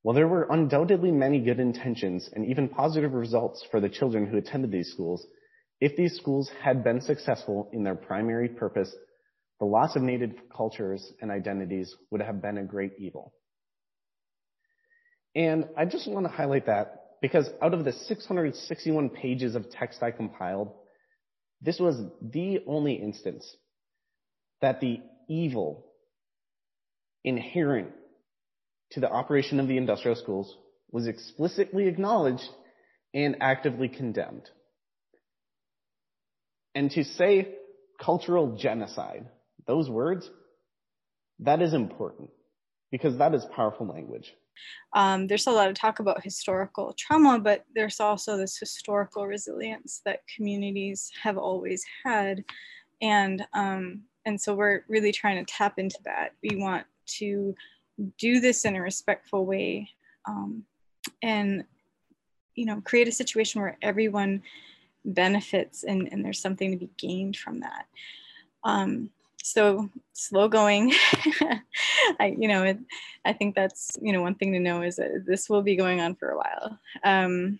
While 0.00 0.14
there 0.14 0.26
were 0.26 0.48
undoubtedly 0.50 1.12
many 1.12 1.38
good 1.38 1.60
intentions 1.60 2.28
and 2.32 2.46
even 2.46 2.68
positive 2.68 3.12
results 3.12 3.64
for 3.70 3.80
the 3.80 3.90
children 3.90 4.26
who 4.26 4.38
attended 4.38 4.72
these 4.72 4.90
schools, 4.90 5.24
if 5.80 5.96
these 5.96 6.16
schools 6.16 6.50
had 6.62 6.82
been 6.82 7.00
successful 7.00 7.68
in 7.72 7.84
their 7.84 7.94
primary 7.94 8.48
purpose, 8.48 8.92
the 9.62 9.66
loss 9.66 9.94
of 9.94 10.02
native 10.02 10.32
cultures 10.52 11.12
and 11.20 11.30
identities 11.30 11.94
would 12.10 12.20
have 12.20 12.42
been 12.42 12.58
a 12.58 12.64
great 12.64 12.94
evil. 12.98 13.32
And 15.36 15.68
I 15.78 15.84
just 15.84 16.10
want 16.10 16.26
to 16.26 16.32
highlight 16.32 16.66
that 16.66 17.20
because 17.22 17.48
out 17.62 17.72
of 17.72 17.84
the 17.84 17.92
661 17.92 19.10
pages 19.10 19.54
of 19.54 19.70
text 19.70 20.02
I 20.02 20.10
compiled, 20.10 20.72
this 21.60 21.78
was 21.78 21.94
the 22.20 22.64
only 22.66 22.94
instance 22.94 23.48
that 24.62 24.80
the 24.80 24.98
evil 25.28 25.86
inherent 27.22 27.92
to 28.90 28.98
the 28.98 29.08
operation 29.08 29.60
of 29.60 29.68
the 29.68 29.76
industrial 29.76 30.16
schools 30.16 30.52
was 30.90 31.06
explicitly 31.06 31.86
acknowledged 31.86 32.48
and 33.14 33.36
actively 33.40 33.88
condemned. 33.88 34.50
And 36.74 36.90
to 36.90 37.04
say 37.04 37.54
cultural 38.00 38.56
genocide, 38.56 39.28
those 39.66 39.90
words, 39.90 40.30
that 41.40 41.62
is 41.62 41.74
important 41.74 42.30
because 42.90 43.16
that 43.18 43.34
is 43.34 43.44
powerful 43.46 43.86
language. 43.86 44.34
Um, 44.92 45.26
there's 45.26 45.46
a 45.46 45.50
lot 45.50 45.68
of 45.68 45.74
talk 45.74 45.98
about 45.98 46.22
historical 46.22 46.94
trauma, 46.98 47.38
but 47.38 47.64
there's 47.74 48.00
also 48.00 48.36
this 48.36 48.58
historical 48.58 49.26
resilience 49.26 50.02
that 50.04 50.20
communities 50.34 51.10
have 51.22 51.38
always 51.38 51.84
had. 52.04 52.44
And, 53.00 53.44
um, 53.54 54.02
and 54.26 54.40
so 54.40 54.54
we're 54.54 54.84
really 54.88 55.10
trying 55.10 55.44
to 55.44 55.52
tap 55.52 55.78
into 55.78 55.98
that. 56.04 56.32
We 56.42 56.56
want 56.56 56.86
to 57.18 57.54
do 58.18 58.40
this 58.40 58.64
in 58.64 58.76
a 58.76 58.82
respectful 58.82 59.46
way 59.46 59.88
um, 60.28 60.64
and, 61.22 61.64
you 62.54 62.66
know, 62.66 62.80
create 62.82 63.08
a 63.08 63.12
situation 63.12 63.60
where 63.60 63.78
everyone 63.82 64.42
benefits 65.04 65.82
and, 65.82 66.08
and 66.12 66.24
there's 66.24 66.38
something 66.38 66.70
to 66.70 66.76
be 66.76 66.90
gained 66.98 67.36
from 67.36 67.60
that. 67.60 67.86
Um, 68.64 69.10
so 69.42 69.88
slow 70.12 70.48
going. 70.48 70.92
I, 72.20 72.34
you 72.38 72.48
know, 72.48 72.62
it, 72.62 72.78
I 73.24 73.32
think 73.32 73.54
that's, 73.54 73.98
you 74.00 74.12
know, 74.12 74.22
one 74.22 74.34
thing 74.34 74.52
to 74.52 74.60
know 74.60 74.82
is 74.82 74.96
that 74.96 75.24
this 75.26 75.48
will 75.48 75.62
be 75.62 75.76
going 75.76 76.00
on 76.00 76.14
for 76.14 76.30
a 76.30 76.38
while. 76.38 76.78
Um, 77.04 77.58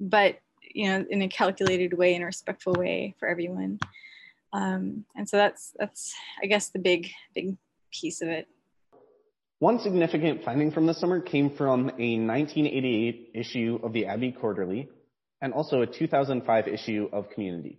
but, 0.00 0.38
you 0.62 0.88
know, 0.88 1.04
in 1.08 1.22
a 1.22 1.28
calculated 1.28 1.96
way, 1.96 2.14
in 2.14 2.22
a 2.22 2.26
respectful 2.26 2.74
way 2.74 3.14
for 3.18 3.28
everyone. 3.28 3.78
Um, 4.52 5.04
and 5.16 5.28
so 5.28 5.36
that's, 5.36 5.72
that's, 5.78 6.14
I 6.42 6.46
guess, 6.46 6.68
the 6.68 6.78
big, 6.78 7.10
big 7.34 7.56
piece 7.92 8.22
of 8.22 8.28
it. 8.28 8.46
One 9.58 9.78
significant 9.78 10.44
finding 10.44 10.70
from 10.70 10.86
the 10.86 10.94
summer 10.94 11.20
came 11.20 11.50
from 11.50 11.88
a 11.98 12.18
1988 12.18 13.30
issue 13.34 13.78
of 13.82 13.92
the 13.92 14.06
Abbey 14.06 14.32
Quarterly 14.32 14.88
and 15.40 15.52
also 15.52 15.82
a 15.82 15.86
2005 15.86 16.68
issue 16.68 17.08
of 17.12 17.30
Community. 17.30 17.78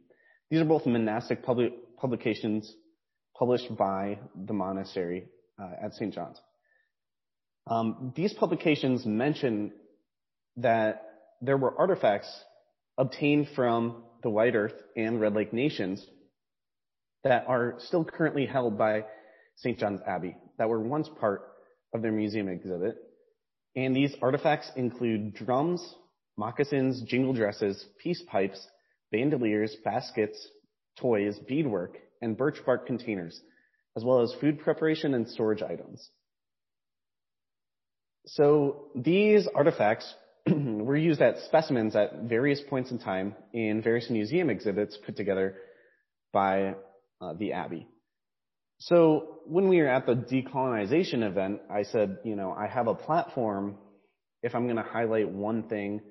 These 0.50 0.62
are 0.62 0.66
both 0.66 0.86
monastic 0.86 1.44
public 1.44 1.74
publications 2.06 2.72
published 3.36 3.76
by 3.76 4.20
the 4.46 4.54
monastery 4.54 5.26
uh, 5.60 5.86
at 5.86 5.92
St. 5.96 6.14
John's. 6.14 6.40
Um, 7.66 8.14
these 8.16 8.32
publications 8.32 9.08
mention 9.08 9.72
that 10.58 11.02
there 11.42 11.58
were 11.58 11.74
artifacts 11.76 12.32
obtained 12.96 13.48
from 13.56 14.04
the 14.22 14.30
White 14.30 14.54
Earth 14.54 14.76
and 14.96 15.20
Red 15.20 15.34
Lake 15.34 15.52
nations 15.52 16.06
that 17.24 17.46
are 17.48 17.74
still 17.80 18.06
currently 18.06 18.46
held 18.46 18.78
by 18.78 19.06
St. 19.56 19.80
John's 19.80 20.02
Abbey 20.06 20.38
that 20.60 20.70
were 20.70 20.80
once 20.80 21.10
part 21.20 21.42
of 21.92 22.04
their 22.04 22.12
museum 22.12 22.50
exhibit. 22.50 22.98
And 23.76 23.96
these 23.96 24.16
artifacts 24.22 24.72
include 24.76 25.34
drums, 25.34 25.82
moccasins, 26.38 27.02
jingle 27.02 27.34
dresses, 27.34 27.84
peace 27.98 28.22
pipes, 28.28 28.64
bandoliers, 29.12 29.76
baskets, 29.84 30.38
toys, 30.98 31.40
beadwork, 31.48 31.98
and 32.22 32.38
birch 32.38 32.58
bark 32.66 32.88
containers, 32.88 33.40
as 33.96 34.04
well 34.04 34.22
as 34.22 34.34
food 34.40 34.60
preparation 34.60 35.14
and 35.14 35.28
storage 35.28 35.62
items. 35.62 36.10
So 38.28 38.88
these 38.96 39.48
artifacts 39.54 40.12
were 40.50 40.98
used 40.98 41.22
as 41.22 41.44
specimens 41.44 41.96
at 41.96 42.24
various 42.24 42.62
points 42.70 42.92
in 42.92 43.00
time 43.00 43.36
in 43.54 43.82
various 43.82 44.10
museum 44.10 44.50
exhibits 44.50 44.98
put 45.06 45.16
together 45.16 45.56
by 46.34 46.76
uh, 47.22 47.34
the 47.38 47.54
Abbey. 47.54 47.88
So 48.80 49.40
when 49.46 49.70
we 49.70 49.82
were 49.82 49.88
at 49.88 50.06
the 50.06 50.16
decolonization 50.16 51.24
event, 51.24 51.62
I 51.72 51.84
said, 51.84 52.18
you 52.24 52.36
know, 52.36 52.52
I 52.52 52.68
have 52.68 52.88
a 52.88 52.96
platform 52.96 53.78
if 54.44 54.54
I'm 54.54 54.66
going 54.66 54.76
to 54.76 54.84
highlight 54.84 55.30
one 55.30 55.64
thing 55.64 56.02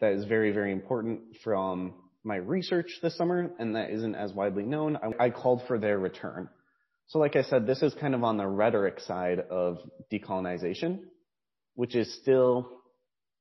that 0.00 0.12
is 0.12 0.24
very, 0.24 0.52
very 0.52 0.72
important 0.72 1.20
from 1.42 1.94
my 2.24 2.36
research 2.36 2.98
this 3.02 3.16
summer 3.16 3.50
and 3.58 3.76
that 3.76 3.90
isn't 3.90 4.14
as 4.14 4.32
widely 4.32 4.64
known, 4.64 4.96
I, 4.96 5.26
I 5.26 5.30
called 5.30 5.62
for 5.66 5.78
their 5.78 5.98
return. 5.98 6.48
So 7.06 7.18
like 7.18 7.34
I 7.36 7.42
said, 7.42 7.66
this 7.66 7.82
is 7.82 7.94
kind 7.94 8.14
of 8.14 8.22
on 8.22 8.36
the 8.36 8.46
rhetoric 8.46 9.00
side 9.00 9.40
of 9.40 9.78
decolonization, 10.12 11.00
which 11.74 11.96
is 11.96 12.12
still, 12.14 12.70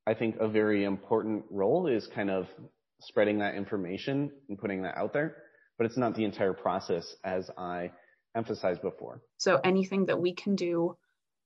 I 0.07 0.13
think, 0.13 0.37
a 0.39 0.47
very 0.47 0.85
important 0.85 1.45
role 1.51 1.87
is 1.87 2.07
kind 2.07 2.31
of 2.31 2.47
spreading 3.01 3.39
that 3.39 3.55
information 3.55 4.31
and 4.47 4.57
putting 4.57 4.81
that 4.83 4.97
out 4.97 5.13
there. 5.13 5.35
But 5.77 5.85
it's 5.85 5.97
not 5.97 6.15
the 6.15 6.25
entire 6.25 6.53
process 6.53 7.15
as 7.23 7.49
I 7.57 7.91
emphasized 8.35 8.81
before. 8.81 9.21
So 9.37 9.59
anything 9.63 10.05
that 10.07 10.19
we 10.19 10.33
can 10.33 10.55
do 10.55 10.97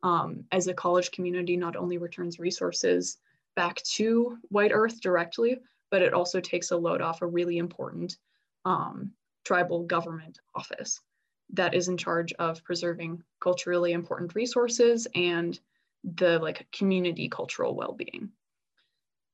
um, 0.02 0.46
as 0.52 0.68
a 0.68 0.74
college 0.74 1.12
community 1.12 1.58
not 1.58 1.76
only 1.76 1.98
returns 1.98 2.40
resources 2.40 3.18
back 3.56 3.82
to 3.96 4.38
White 4.50 4.72
Earth 4.74 5.00
directly, 5.02 5.60
but 5.94 6.02
it 6.02 6.12
also 6.12 6.42
takes 6.42 6.72
a 6.72 6.76
load 6.76 7.02
off 7.02 7.22
a 7.22 7.28
really 7.28 7.60
important 7.60 8.18
um, 8.66 9.12
tribal 9.46 9.84
government 9.84 10.40
office 10.56 11.00
that 11.52 11.76
is 11.76 11.88
in 11.88 11.98
charge 11.98 12.34
of 12.40 12.64
preserving 12.64 13.22
culturally 13.40 13.92
important 13.92 14.34
resources 14.34 15.08
and 15.14 15.60
the 16.16 16.40
like 16.40 16.66
community 16.72 17.30
cultural 17.30 17.76
well-being. 17.76 18.32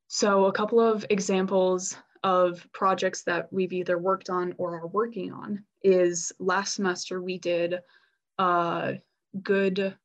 So 0.09 0.47
a 0.47 0.51
couple 0.51 0.81
of 0.81 1.05
examples 1.09 1.95
of 2.25 2.67
projects 2.73 3.23
that 3.23 3.47
we've 3.53 3.71
either 3.71 3.97
worked 3.97 4.29
on 4.29 4.53
or 4.57 4.81
are 4.81 4.87
working 4.87 5.31
on 5.31 5.63
is 5.81 6.33
last 6.39 6.75
semester 6.75 7.21
we 7.21 7.37
did 7.37 7.75
a 8.37 8.95
good 9.41 9.95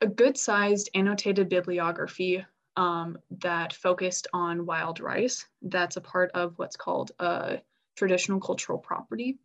a 0.00 0.06
good 0.08 0.36
sized 0.36 0.90
annotated 0.96 1.48
bibliography 1.48 2.44
um, 2.78 3.18
that 3.40 3.72
focused 3.72 4.28
on 4.32 4.64
wild 4.64 5.00
rice. 5.00 5.44
That's 5.62 5.96
a 5.96 6.00
part 6.00 6.30
of 6.32 6.56
what's 6.58 6.76
called 6.76 7.10
a 7.18 7.58
traditional 7.96 8.38
cultural 8.38 8.78
property 8.78 9.38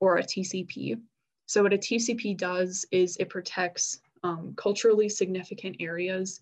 or 0.00 0.16
a 0.16 0.22
TCP. 0.22 0.98
So 1.44 1.62
what 1.62 1.74
a 1.74 1.78
TCP 1.78 2.36
does 2.38 2.86
is 2.90 3.18
it 3.18 3.28
protects 3.28 4.00
um, 4.22 4.54
culturally 4.56 5.10
significant 5.10 5.76
areas 5.80 6.40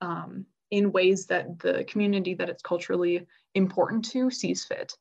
um, 0.00 0.46
in 0.70 0.92
ways 0.92 1.26
that 1.26 1.58
the 1.58 1.84
community 1.88 2.34
that 2.34 2.48
it's 2.48 2.62
culturally 2.62 3.26
important 3.56 4.04
to 4.12 4.30
sees 4.30 4.64
fit. 4.64 4.96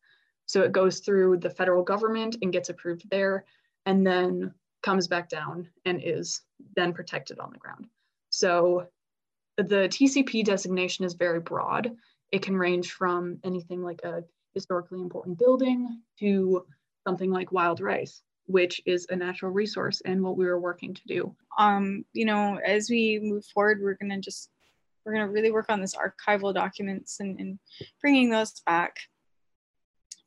So 0.47 0.63
it 0.63 0.71
goes 0.71 1.01
through 1.01 1.37
the 1.37 1.51
federal 1.51 1.83
government 1.83 2.37
and 2.41 2.51
gets 2.51 2.69
approved 2.69 3.07
there, 3.11 3.45
and 3.85 4.05
then 4.05 4.55
comes 4.81 5.07
back 5.07 5.29
down 5.29 5.69
and 5.85 6.01
is 6.03 6.41
then 6.75 6.93
protected 6.93 7.37
on 7.37 7.51
the 7.51 7.59
ground. 7.59 7.85
So 8.31 8.87
the 9.67 9.87
TCP 9.89 10.43
designation 10.43 11.05
is 11.05 11.13
very 11.13 11.39
broad. 11.39 11.91
It 12.31 12.41
can 12.41 12.55
range 12.55 12.91
from 12.91 13.39
anything 13.43 13.83
like 13.83 14.01
a 14.03 14.23
historically 14.53 15.01
important 15.01 15.37
building 15.37 16.01
to 16.19 16.65
something 17.07 17.31
like 17.31 17.51
wild 17.51 17.81
rice, 17.81 18.21
which 18.45 18.81
is 18.85 19.07
a 19.09 19.15
natural 19.15 19.51
resource 19.51 20.01
and 20.05 20.21
what 20.23 20.37
we 20.37 20.45
were 20.45 20.59
working 20.59 20.93
to 20.93 21.01
do. 21.07 21.35
Um, 21.57 22.05
you 22.13 22.25
know, 22.25 22.59
as 22.65 22.89
we 22.89 23.19
move 23.21 23.45
forward, 23.45 23.79
we're 23.81 23.95
going 23.95 24.11
to 24.11 24.19
just 24.19 24.49
we're 25.05 25.13
going 25.13 25.25
to 25.25 25.31
really 25.31 25.51
work 25.51 25.67
on 25.69 25.81
this 25.81 25.95
archival 25.95 26.53
documents 26.53 27.19
and, 27.19 27.39
and 27.39 27.57
bringing 28.01 28.29
those 28.29 28.61
back. 28.65 28.97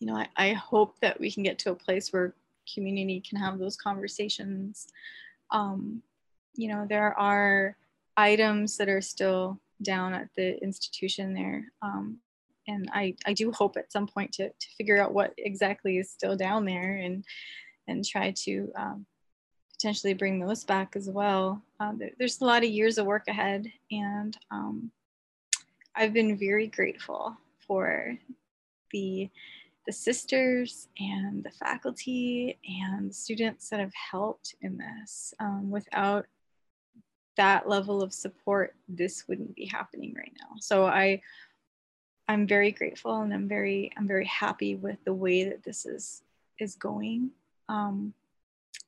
You 0.00 0.08
know, 0.08 0.16
I, 0.16 0.28
I 0.36 0.52
hope 0.54 0.98
that 1.00 1.20
we 1.20 1.30
can 1.30 1.42
get 1.42 1.58
to 1.60 1.70
a 1.70 1.76
place 1.76 2.12
where 2.12 2.34
community 2.74 3.22
can 3.28 3.38
have 3.38 3.58
those 3.58 3.76
conversations. 3.76 4.88
Um, 5.50 6.02
you 6.54 6.68
know, 6.68 6.86
there 6.88 7.16
are 7.18 7.76
items 8.16 8.76
that 8.76 8.88
are 8.88 9.00
still 9.00 9.60
down 9.82 10.14
at 10.14 10.28
the 10.36 10.62
institution 10.62 11.34
there. 11.34 11.64
Um, 11.82 12.18
and 12.68 12.88
I, 12.92 13.16
I 13.26 13.32
do 13.32 13.50
hope 13.50 13.76
at 13.76 13.92
some 13.92 14.06
point 14.06 14.32
to, 14.32 14.48
to 14.48 14.66
figure 14.78 15.02
out 15.02 15.12
what 15.12 15.34
exactly 15.38 15.98
is 15.98 16.10
still 16.10 16.36
down 16.36 16.64
there 16.64 16.96
and 16.96 17.24
and 17.88 18.04
try 18.04 18.30
to 18.30 18.72
um, 18.76 19.06
potentially 19.72 20.14
bring 20.14 20.38
those 20.38 20.62
back 20.62 20.94
as 20.94 21.10
well. 21.10 21.60
Uh, 21.80 21.92
there, 21.96 22.10
there's 22.16 22.40
a 22.40 22.44
lot 22.44 22.62
of 22.62 22.70
years 22.70 22.96
of 22.96 23.06
work 23.06 23.24
ahead, 23.26 23.66
and 23.90 24.36
um, 24.52 24.92
I've 25.96 26.12
been 26.12 26.38
very 26.38 26.68
grateful 26.68 27.36
for 27.66 28.16
the 28.92 29.28
the 29.84 29.92
sisters 29.92 30.86
and 31.00 31.42
the 31.42 31.50
faculty 31.50 32.56
and 32.86 33.10
the 33.10 33.14
students 33.14 33.68
that 33.68 33.80
have 33.80 33.92
helped 33.94 34.54
in 34.60 34.78
this. 34.78 35.34
Um, 35.40 35.72
without 35.72 36.26
that 37.36 37.68
level 37.68 38.02
of 38.02 38.12
support, 38.12 38.74
this 38.88 39.26
wouldn't 39.28 39.54
be 39.54 39.66
happening 39.66 40.14
right 40.16 40.32
now. 40.40 40.56
So 40.60 40.86
I, 40.86 41.22
I'm 42.28 42.46
very 42.46 42.72
grateful 42.72 43.20
and 43.20 43.32
I'm 43.32 43.48
very, 43.48 43.90
I'm 43.96 44.06
very 44.06 44.26
happy 44.26 44.74
with 44.74 44.98
the 45.04 45.14
way 45.14 45.44
that 45.44 45.64
this 45.64 45.86
is 45.86 46.22
is 46.58 46.74
going. 46.76 47.30
Um, 47.68 48.14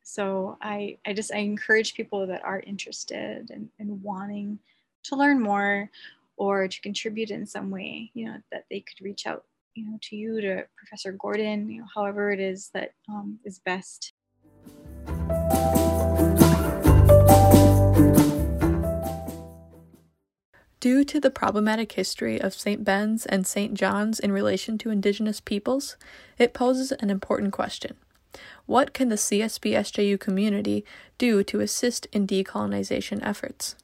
so 0.03 0.59
I, 0.61 0.99
I 1.07 1.13
just 1.13 1.33
I 1.33 1.39
encourage 1.39 1.95
people 1.95 2.27
that 2.27 2.45
are 2.45 2.61
interested 2.61 3.51
and, 3.51 3.69
and 3.79 4.03
wanting 4.03 4.59
to 5.05 5.17
learn 5.17 5.41
more 5.41 5.91
or 6.37 6.69
to 6.69 6.81
contribute 6.81 7.31
in 7.31 7.47
some 7.47 7.71
way, 7.71 8.11
you 8.15 8.27
know, 8.27 8.37
that 8.53 8.65
they 8.71 8.81
could 8.81 9.01
reach 9.05 9.27
out, 9.27 9.45
you 9.75 9.87
know, 9.87 9.99
to 10.03 10.17
you, 10.17 10.41
to 10.41 10.65
Professor 10.77 11.13
Gordon, 11.13 11.71
you 11.71 11.81
know, 11.81 11.87
however 11.95 12.33
it 12.33 12.41
is 12.41 12.71
that 12.75 12.93
um, 13.09 13.39
is 13.45 13.59
best. 13.61 14.13
Due 20.85 21.03
to 21.03 21.19
the 21.19 21.31
problematic 21.31 21.93
history 21.93 22.39
of 22.39 22.53
St. 22.53 22.85
Ben's 22.85 23.25
and 23.25 23.47
St. 23.47 23.73
John's 23.73 24.21
in 24.21 24.31
relation 24.31 24.77
to 24.77 24.91
Indigenous 24.91 25.41
peoples, 25.41 25.97
it 26.37 26.53
poses 26.53 26.93
an 26.93 27.09
important 27.09 27.55
question. 27.55 27.97
What 28.67 28.93
can 28.93 29.09
the 29.09 29.15
CSB 29.17 30.21
community 30.21 30.85
do 31.17 31.43
to 31.43 31.61
assist 31.61 32.05
in 32.13 32.27
decolonization 32.27 33.27
efforts? 33.27 33.77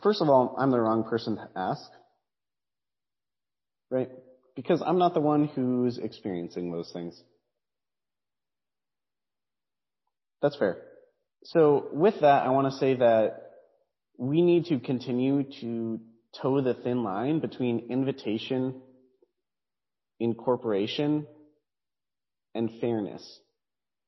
First 0.00 0.22
of 0.22 0.28
all, 0.28 0.54
I'm 0.56 0.70
the 0.70 0.80
wrong 0.80 1.02
person 1.02 1.34
to 1.34 1.48
ask. 1.56 1.90
Right? 3.90 4.08
Because 4.54 4.80
I'm 4.80 4.98
not 4.98 5.14
the 5.14 5.20
one 5.20 5.48
who's 5.48 5.98
experiencing 5.98 6.70
those 6.70 6.92
things. 6.92 7.20
That's 10.40 10.54
fair. 10.54 10.82
So 11.42 11.88
with 11.92 12.20
that, 12.20 12.46
I 12.46 12.50
want 12.50 12.72
to 12.72 12.78
say 12.78 12.94
that 12.94 13.50
we 14.16 14.40
need 14.40 14.66
to 14.66 14.78
continue 14.78 15.42
to 15.60 16.00
toe 16.40 16.60
the 16.60 16.74
thin 16.74 17.02
line 17.02 17.40
between 17.40 17.86
invitation, 17.90 18.80
incorporation, 20.20 21.26
and 22.54 22.70
fairness, 22.80 23.40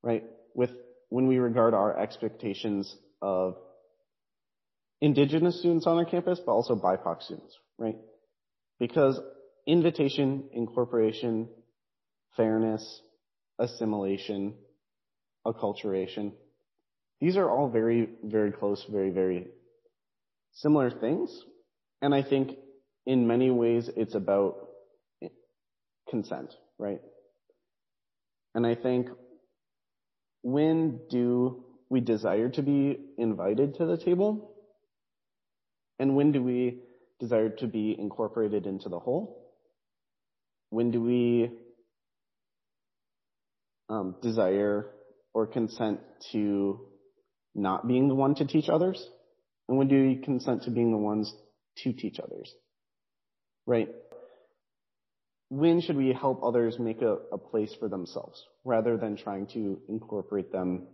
right? 0.02 0.24
With 0.54 0.70
when 1.08 1.26
we 1.26 1.38
regard 1.38 1.74
our 1.74 1.98
expectations 1.98 2.94
of 3.20 3.56
indigenous 5.00 5.58
students 5.58 5.86
on 5.86 5.96
our 5.96 6.04
campus, 6.04 6.40
but 6.44 6.52
also 6.52 6.76
BIPOC 6.76 7.22
students, 7.22 7.56
right? 7.78 7.96
Because 8.78 9.20
invitation, 9.66 10.44
incorporation, 10.52 11.48
fairness, 12.36 13.00
assimilation, 13.58 14.54
acculturation, 15.46 16.32
these 17.20 17.36
are 17.36 17.50
all 17.50 17.68
very, 17.68 18.08
very 18.24 18.52
close, 18.52 18.84
very, 18.90 19.10
very 19.10 19.48
similar 20.52 20.90
things, 20.90 21.44
and 22.02 22.14
I 22.14 22.22
think 22.22 22.52
in 23.06 23.26
many 23.26 23.50
ways 23.50 23.90
it's 23.96 24.14
about 24.14 24.56
consent, 26.08 26.52
right? 26.78 27.00
And 28.54 28.66
I 28.66 28.74
think 28.74 29.08
when 30.42 31.00
do 31.10 31.64
we 31.88 32.00
desire 32.00 32.48
to 32.50 32.62
be 32.62 32.98
invited 33.18 33.76
to 33.76 33.86
the 33.86 33.96
table? 33.96 34.52
And 35.98 36.16
when 36.16 36.32
do 36.32 36.42
we 36.42 36.80
desire 37.18 37.50
to 37.50 37.66
be 37.66 37.94
incorporated 37.98 38.66
into 38.66 38.88
the 38.88 38.98
whole? 38.98 39.50
When 40.70 40.90
do 40.90 41.02
we 41.02 41.50
um, 43.88 44.16
desire 44.22 44.86
or 45.34 45.46
consent 45.46 46.00
to 46.32 46.80
not 47.54 47.86
being 47.86 48.08
the 48.08 48.14
one 48.14 48.34
to 48.36 48.46
teach 48.46 48.68
others? 48.68 49.06
And 49.68 49.76
when 49.76 49.88
do 49.88 50.02
we 50.02 50.16
consent 50.16 50.62
to 50.62 50.70
being 50.70 50.90
the 50.90 50.96
ones 50.96 51.34
to 51.84 51.92
teach 51.92 52.18
others. 52.20 52.52
Right? 53.66 53.88
When 55.48 55.80
should 55.80 55.96
we 55.96 56.12
help 56.12 56.42
others 56.44 56.78
make 56.78 57.02
a, 57.02 57.16
a 57.32 57.38
place 57.38 57.74
for 57.78 57.88
themselves 57.88 58.42
rather 58.64 58.96
than 58.96 59.16
trying 59.16 59.46
to 59.48 59.80
incorporate 59.88 60.52
them 60.52 60.86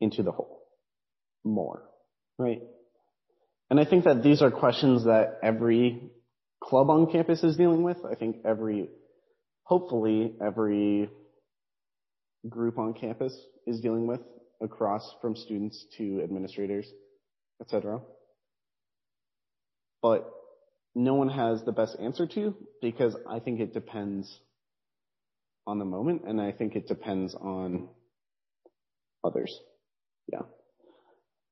into 0.00 0.22
the 0.22 0.32
whole 0.32 0.62
more? 1.44 1.82
Right? 2.38 2.62
And 3.70 3.80
I 3.80 3.84
think 3.84 4.04
that 4.04 4.22
these 4.22 4.42
are 4.42 4.50
questions 4.50 5.04
that 5.04 5.38
every 5.42 6.10
club 6.62 6.88
on 6.88 7.10
campus 7.10 7.42
is 7.42 7.56
dealing 7.56 7.82
with. 7.82 7.98
I 8.08 8.14
think 8.14 8.36
every, 8.44 8.88
hopefully 9.64 10.34
every 10.44 11.10
group 12.48 12.78
on 12.78 12.94
campus 12.94 13.36
is 13.66 13.80
dealing 13.80 14.06
with 14.06 14.20
across 14.62 15.14
from 15.20 15.34
students 15.34 15.84
to 15.98 16.20
administrators, 16.22 16.86
etc 17.60 18.00
but 20.06 20.32
no 20.94 21.14
one 21.14 21.28
has 21.28 21.64
the 21.64 21.72
best 21.72 21.96
answer 22.00 22.28
to 22.28 22.54
because 22.80 23.16
I 23.28 23.40
think 23.40 23.58
it 23.58 23.74
depends 23.74 24.38
on 25.66 25.80
the 25.80 25.84
moment 25.84 26.22
and 26.28 26.40
I 26.40 26.52
think 26.52 26.76
it 26.76 26.86
depends 26.86 27.34
on 27.34 27.88
others. 29.24 29.52
Yeah. 30.32 30.42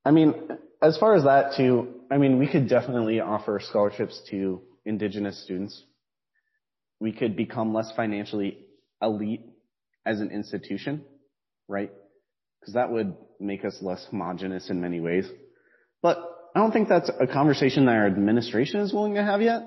I 0.05 0.13
mean, 0.13 0.35
as 0.81 0.97
far 0.99 1.17
as 1.17 1.25
that 1.25 1.57
too, 1.57 1.95
I 2.13 2.19
mean, 2.19 2.39
we 2.39 2.47
could 2.47 2.69
definitely 2.69 3.19
offer 3.19 3.59
scholarships 3.61 4.23
to 4.31 4.63
indigenous 4.85 5.43
students. 5.43 5.83
We 7.01 7.11
could 7.11 7.35
become 7.35 7.75
less 7.75 7.91
financially 7.97 8.59
elite 9.03 9.47
as 10.07 10.21
an 10.21 10.31
institution, 10.31 11.05
right? 11.67 11.91
Because 12.61 12.75
that 12.75 12.93
would 12.93 13.17
make 13.41 13.65
us 13.65 13.79
less 13.81 14.07
homogenous 14.11 14.71
in 14.71 14.81
many 14.81 15.01
ways. 15.01 15.29
But 16.03 16.34
I 16.55 16.61
don't 16.61 16.73
think 16.73 16.89
that's 16.89 17.11
a 17.21 17.27
conversation 17.27 17.87
that 17.87 17.97
our 17.97 18.07
administration 18.07 18.81
is 18.81 18.93
willing 18.93 19.15
to 19.15 19.25
have 19.25 19.43
yet. 19.43 19.63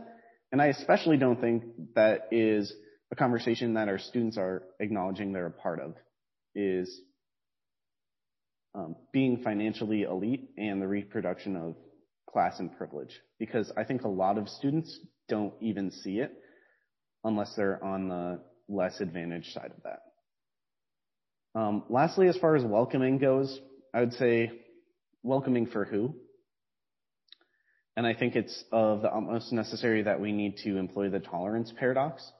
And 0.51 0.61
I 0.61 0.67
especially 0.67 1.17
don't 1.17 1.41
think 1.41 1.63
that 1.95 2.29
is 2.31 2.73
a 3.11 3.15
conversation 3.15 3.73
that 3.73 3.89
our 3.89 3.99
students 3.99 4.37
are 4.37 4.63
acknowledging 4.79 5.33
they're 5.33 5.47
a 5.47 5.51
part 5.51 5.81
of 5.81 5.95
is 6.55 7.01
um, 8.73 8.95
being 9.11 9.43
financially 9.43 10.03
elite 10.03 10.49
and 10.57 10.81
the 10.81 10.87
reproduction 10.87 11.57
of 11.57 11.75
class 12.29 12.59
and 12.59 12.75
privilege. 12.77 13.19
Because 13.37 13.71
I 13.75 13.83
think 13.83 14.03
a 14.03 14.09
lot 14.09 14.37
of 14.37 14.47
students 14.47 14.97
don't 15.27 15.53
even 15.61 15.91
see 15.91 16.19
it 16.19 16.31
unless 17.25 17.53
they're 17.55 17.83
on 17.83 18.07
the 18.07 18.39
less 18.69 19.01
advantaged 19.01 19.51
side 19.51 19.71
of 19.75 19.83
that. 19.83 21.59
Um, 21.59 21.83
lastly, 21.89 22.29
as 22.29 22.37
far 22.37 22.55
as 22.55 22.63
welcoming 22.63 23.17
goes, 23.17 23.59
I 23.93 24.01
would 24.01 24.13
say 24.13 24.51
welcoming 25.23 25.67
for 25.67 25.83
who? 25.83 26.15
And 27.97 28.05
I 28.05 28.13
think 28.13 28.35
it's 28.35 28.63
of 28.71 29.01
the 29.01 29.11
utmost 29.11 29.51
necessary 29.51 30.03
that 30.03 30.21
we 30.21 30.31
need 30.31 30.57
to 30.57 30.77
employ 30.77 31.09
the 31.09 31.19
tolerance 31.19 31.73
paradox, 31.75 32.31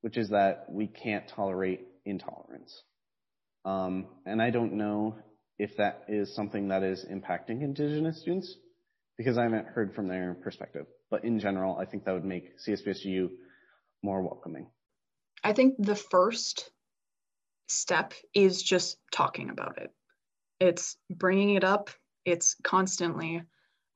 which 0.00 0.16
is 0.16 0.30
that 0.30 0.66
we 0.68 0.88
can't 0.88 1.28
tolerate 1.28 1.86
intolerance. 2.04 2.82
Um, 3.64 4.06
and 4.26 4.42
I 4.42 4.50
don't 4.50 4.72
know 4.72 5.14
if 5.60 5.76
that 5.76 6.06
is 6.08 6.34
something 6.34 6.68
that 6.68 6.82
is 6.82 7.04
impacting 7.04 7.62
Indigenous 7.62 8.20
students 8.20 8.56
because 9.16 9.38
I 9.38 9.44
haven't 9.44 9.68
heard 9.68 9.94
from 9.94 10.08
their 10.08 10.34
perspective. 10.34 10.86
But 11.08 11.24
in 11.24 11.38
general, 11.38 11.76
I 11.76 11.84
think 11.84 12.04
that 12.04 12.12
would 12.12 12.24
make 12.24 12.58
CSBSU 12.58 13.30
more 14.02 14.22
welcoming. 14.22 14.66
I 15.44 15.52
think 15.52 15.76
the 15.78 15.94
first 15.94 16.68
step 17.68 18.12
is 18.34 18.60
just 18.60 18.96
talking 19.12 19.50
about 19.50 19.78
it. 19.78 19.92
It's 20.58 20.96
bringing 21.08 21.54
it 21.54 21.62
up. 21.62 21.90
It's 22.24 22.56
constantly 22.64 23.42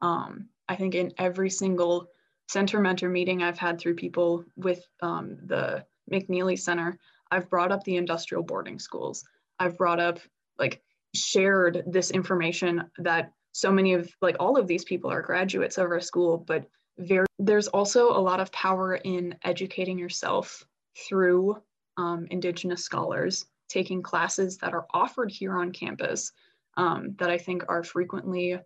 um, 0.00 0.50
I 0.68 0.76
think 0.76 0.94
in 0.94 1.12
every 1.18 1.50
single 1.50 2.08
center 2.48 2.80
mentor 2.80 3.08
meeting 3.08 3.42
I've 3.42 3.58
had 3.58 3.78
through 3.78 3.94
people 3.94 4.44
with 4.56 4.86
um, 5.02 5.38
the 5.46 5.84
McNeely 6.10 6.58
Center, 6.58 6.98
I've 7.30 7.48
brought 7.48 7.72
up 7.72 7.84
the 7.84 7.96
industrial 7.96 8.42
boarding 8.42 8.78
schools. 8.78 9.24
I've 9.58 9.78
brought 9.78 10.00
up, 10.00 10.18
like, 10.58 10.82
shared 11.14 11.84
this 11.86 12.10
information 12.10 12.84
that 12.98 13.32
so 13.52 13.70
many 13.70 13.94
of, 13.94 14.10
like, 14.20 14.36
all 14.40 14.56
of 14.56 14.66
these 14.66 14.84
people 14.84 15.10
are 15.10 15.22
graduates 15.22 15.78
of 15.78 15.90
our 15.90 16.00
school, 16.00 16.38
but 16.38 16.66
very, 16.98 17.26
there's 17.38 17.68
also 17.68 18.10
a 18.10 18.20
lot 18.20 18.40
of 18.40 18.52
power 18.52 18.96
in 18.96 19.34
educating 19.44 19.98
yourself 19.98 20.64
through 21.08 21.56
um, 21.96 22.26
Indigenous 22.30 22.84
scholars, 22.84 23.46
taking 23.68 24.02
classes 24.02 24.58
that 24.58 24.74
are 24.74 24.86
offered 24.92 25.30
here 25.30 25.56
on 25.56 25.72
campus 25.72 26.32
um, 26.76 27.14
that 27.18 27.30
I 27.30 27.38
think 27.38 27.64
are 27.68 27.82
frequently 27.82 28.58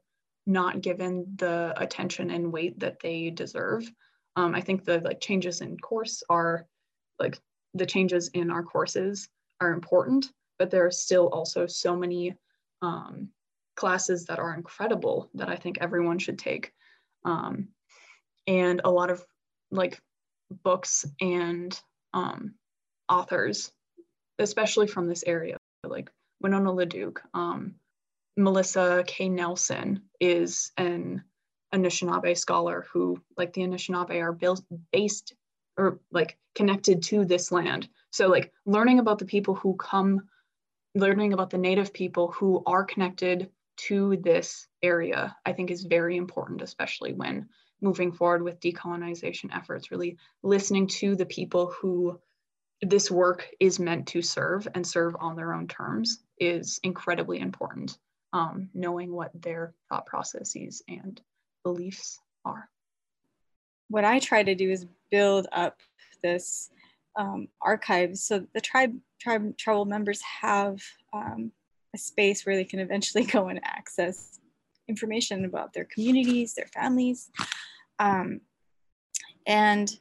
not 0.48 0.80
given 0.80 1.26
the 1.36 1.74
attention 1.76 2.30
and 2.30 2.50
weight 2.50 2.80
that 2.80 2.98
they 3.00 3.28
deserve. 3.28 3.88
Um, 4.34 4.54
I 4.54 4.62
think 4.62 4.84
the 4.84 4.98
like 5.00 5.20
changes 5.20 5.60
in 5.60 5.76
course 5.76 6.22
are 6.30 6.66
like 7.18 7.38
the 7.74 7.84
changes 7.84 8.28
in 8.28 8.50
our 8.50 8.62
courses 8.62 9.28
are 9.60 9.72
important, 9.72 10.26
but 10.58 10.70
there 10.70 10.86
are 10.86 10.90
still 10.90 11.28
also 11.28 11.66
so 11.66 11.94
many 11.94 12.34
um, 12.80 13.28
classes 13.76 14.24
that 14.24 14.38
are 14.38 14.54
incredible 14.54 15.28
that 15.34 15.50
I 15.50 15.56
think 15.56 15.78
everyone 15.80 16.18
should 16.18 16.38
take. 16.38 16.72
Um, 17.26 17.68
and 18.46 18.80
a 18.84 18.90
lot 18.90 19.10
of 19.10 19.22
like 19.70 20.00
books 20.62 21.04
and 21.20 21.78
um, 22.14 22.54
authors, 23.06 23.70
especially 24.38 24.86
from 24.86 25.08
this 25.08 25.24
area, 25.26 25.58
like 25.84 26.10
Winona 26.40 26.72
LaDuke, 26.72 27.18
um, 27.34 27.74
Melissa 28.38 29.02
K. 29.04 29.28
Nelson 29.28 30.02
is 30.20 30.70
an 30.76 31.24
Anishinaabe 31.74 32.38
scholar 32.38 32.86
who, 32.92 33.20
like 33.36 33.52
the 33.52 33.62
Anishinaabe, 33.62 34.22
are 34.22 34.32
built 34.32 34.62
based 34.92 35.34
or 35.76 35.98
like 36.12 36.38
connected 36.54 37.02
to 37.02 37.24
this 37.24 37.50
land. 37.50 37.88
So, 38.12 38.28
like 38.28 38.52
learning 38.64 39.00
about 39.00 39.18
the 39.18 39.24
people 39.24 39.56
who 39.56 39.74
come, 39.74 40.28
learning 40.94 41.32
about 41.32 41.50
the 41.50 41.58
Native 41.58 41.92
people 41.92 42.30
who 42.30 42.62
are 42.64 42.84
connected 42.84 43.50
to 43.88 44.16
this 44.18 44.68
area, 44.84 45.36
I 45.44 45.52
think 45.52 45.72
is 45.72 45.82
very 45.82 46.16
important, 46.16 46.62
especially 46.62 47.14
when 47.14 47.48
moving 47.80 48.12
forward 48.12 48.44
with 48.44 48.60
decolonization 48.60 49.52
efforts, 49.52 49.90
really 49.90 50.16
listening 50.44 50.86
to 50.86 51.16
the 51.16 51.26
people 51.26 51.74
who 51.80 52.20
this 52.82 53.10
work 53.10 53.48
is 53.58 53.80
meant 53.80 54.06
to 54.06 54.22
serve 54.22 54.68
and 54.76 54.86
serve 54.86 55.16
on 55.18 55.34
their 55.34 55.52
own 55.52 55.66
terms 55.66 56.22
is 56.38 56.78
incredibly 56.84 57.40
important. 57.40 57.98
Um, 58.32 58.68
knowing 58.74 59.12
what 59.12 59.30
their 59.34 59.72
thought 59.88 60.04
processes 60.04 60.82
and 60.86 61.18
beliefs 61.62 62.18
are. 62.44 62.68
What 63.88 64.04
I 64.04 64.18
try 64.18 64.42
to 64.42 64.54
do 64.54 64.70
is 64.70 64.86
build 65.10 65.46
up 65.50 65.80
this 66.22 66.70
um, 67.16 67.48
archives 67.60 68.22
so 68.22 68.46
the 68.54 68.60
tribe, 68.60 68.94
tribe 69.20 69.56
tribal 69.56 69.84
members 69.84 70.20
have 70.22 70.80
um, 71.12 71.52
a 71.94 71.98
space 71.98 72.44
where 72.44 72.56
they 72.56 72.64
can 72.64 72.80
eventually 72.80 73.24
go 73.36 73.48
and 73.48 73.60
access 73.64 74.38
information 74.88 75.44
about 75.44 75.72
their 75.72 75.84
communities, 75.84 76.54
their 76.54 76.66
families. 76.66 77.30
Um, 77.98 78.40
and 79.46 79.98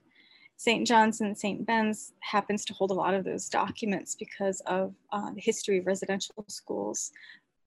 St. 0.57 0.87
John's 0.87 1.21
and 1.21 1.37
St. 1.37 1.65
Ben's 1.65 2.13
happens 2.19 2.65
to 2.65 2.73
hold 2.73 2.91
a 2.91 2.95
lot 2.95 3.13
of 3.13 3.23
those 3.23 3.47
documents 3.49 4.15
because 4.15 4.61
of 4.61 4.93
uh, 5.11 5.31
the 5.31 5.41
history 5.41 5.77
of 5.77 5.85
residential 5.85 6.45
schools 6.47 7.11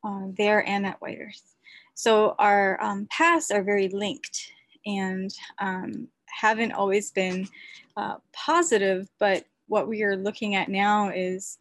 uh, 0.04 0.26
there 0.36 0.66
and 0.66 0.86
at 0.86 1.00
White 1.00 1.18
Earth. 1.20 1.54
So 1.94 2.34
our 2.38 2.82
um, 2.82 3.06
paths 3.10 3.50
are 3.50 3.62
very 3.62 3.88
linked 3.88 4.52
and 4.86 5.30
um, 5.58 6.08
haven't 6.26 6.72
always 6.72 7.10
been 7.10 7.48
uh, 7.96 8.16
positive, 8.32 9.08
but 9.18 9.44
what 9.66 9.88
we 9.88 10.02
are 10.02 10.16
looking 10.16 10.54
at 10.54 10.68
now 10.68 11.10
is 11.10 11.58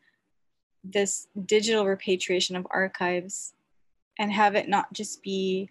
this 0.84 1.28
digital 1.45 1.86
repatriation 1.86 2.56
of 2.56 2.65
archives 2.71 3.54
and 4.17 4.32
have 4.32 4.56
it 4.56 4.69
not 4.69 4.91
just 4.93 5.21
be 5.21 5.69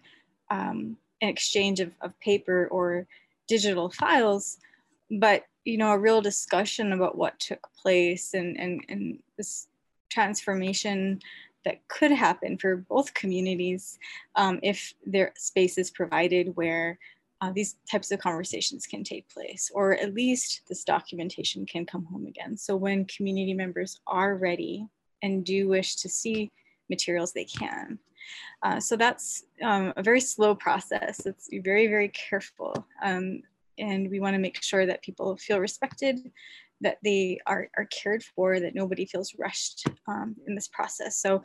um, 0.51 0.97
an 1.21 1.29
exchange 1.29 1.79
of, 1.79 1.91
of 2.01 2.17
paper 2.19 2.67
or 2.71 3.07
digital 3.47 3.89
files, 3.89 4.57
but 5.11 5.45
you 5.65 5.77
know 5.77 5.91
a 5.91 5.97
real 5.97 6.21
discussion 6.21 6.93
about 6.93 7.17
what 7.17 7.39
took 7.39 7.67
place 7.81 8.33
and 8.33 8.57
and, 8.59 8.85
and 8.89 9.19
this 9.37 9.67
transformation 10.09 11.19
that 11.69 11.87
could 11.87 12.11
happen 12.11 12.57
for 12.57 12.77
both 12.89 13.13
communities 13.13 13.99
um, 14.35 14.59
if 14.63 14.95
their 15.05 15.31
space 15.37 15.77
is 15.77 15.91
provided 15.91 16.55
where 16.55 16.97
uh, 17.41 17.51
these 17.53 17.75
types 17.89 18.09
of 18.11 18.19
conversations 18.19 18.87
can 18.87 19.03
take 19.03 19.29
place, 19.29 19.69
or 19.75 19.93
at 19.93 20.15
least 20.15 20.61
this 20.67 20.83
documentation 20.83 21.67
can 21.67 21.85
come 21.85 22.05
home 22.05 22.25
again. 22.25 22.57
So 22.57 22.75
when 22.75 23.05
community 23.05 23.53
members 23.53 24.01
are 24.07 24.35
ready 24.35 24.87
and 25.21 25.45
do 25.45 25.69
wish 25.69 25.95
to 25.97 26.09
see 26.09 26.51
materials, 26.89 27.33
they 27.33 27.45
can. 27.45 27.99
Uh, 28.63 28.79
so 28.79 28.95
that's 28.97 29.43
um, 29.61 29.93
a 29.95 30.01
very 30.01 30.19
slow 30.19 30.55
process. 30.55 31.25
It's 31.27 31.49
very, 31.69 31.85
very 31.85 32.09
careful. 32.09 32.73
Um, 33.03 33.43
and 33.77 34.09
we 34.09 34.19
want 34.19 34.33
to 34.33 34.45
make 34.47 34.61
sure 34.63 34.85
that 34.87 35.03
people 35.03 35.37
feel 35.37 35.59
respected, 35.59 36.31
that 36.81 36.97
they 37.03 37.39
are, 37.45 37.69
are 37.77 37.85
cared 37.85 38.23
for, 38.23 38.59
that 38.59 38.75
nobody 38.75 39.05
feels 39.05 39.33
rushed 39.37 39.85
um, 40.07 40.35
in 40.47 40.55
this 40.55 40.67
process. 40.67 41.17
So 41.17 41.43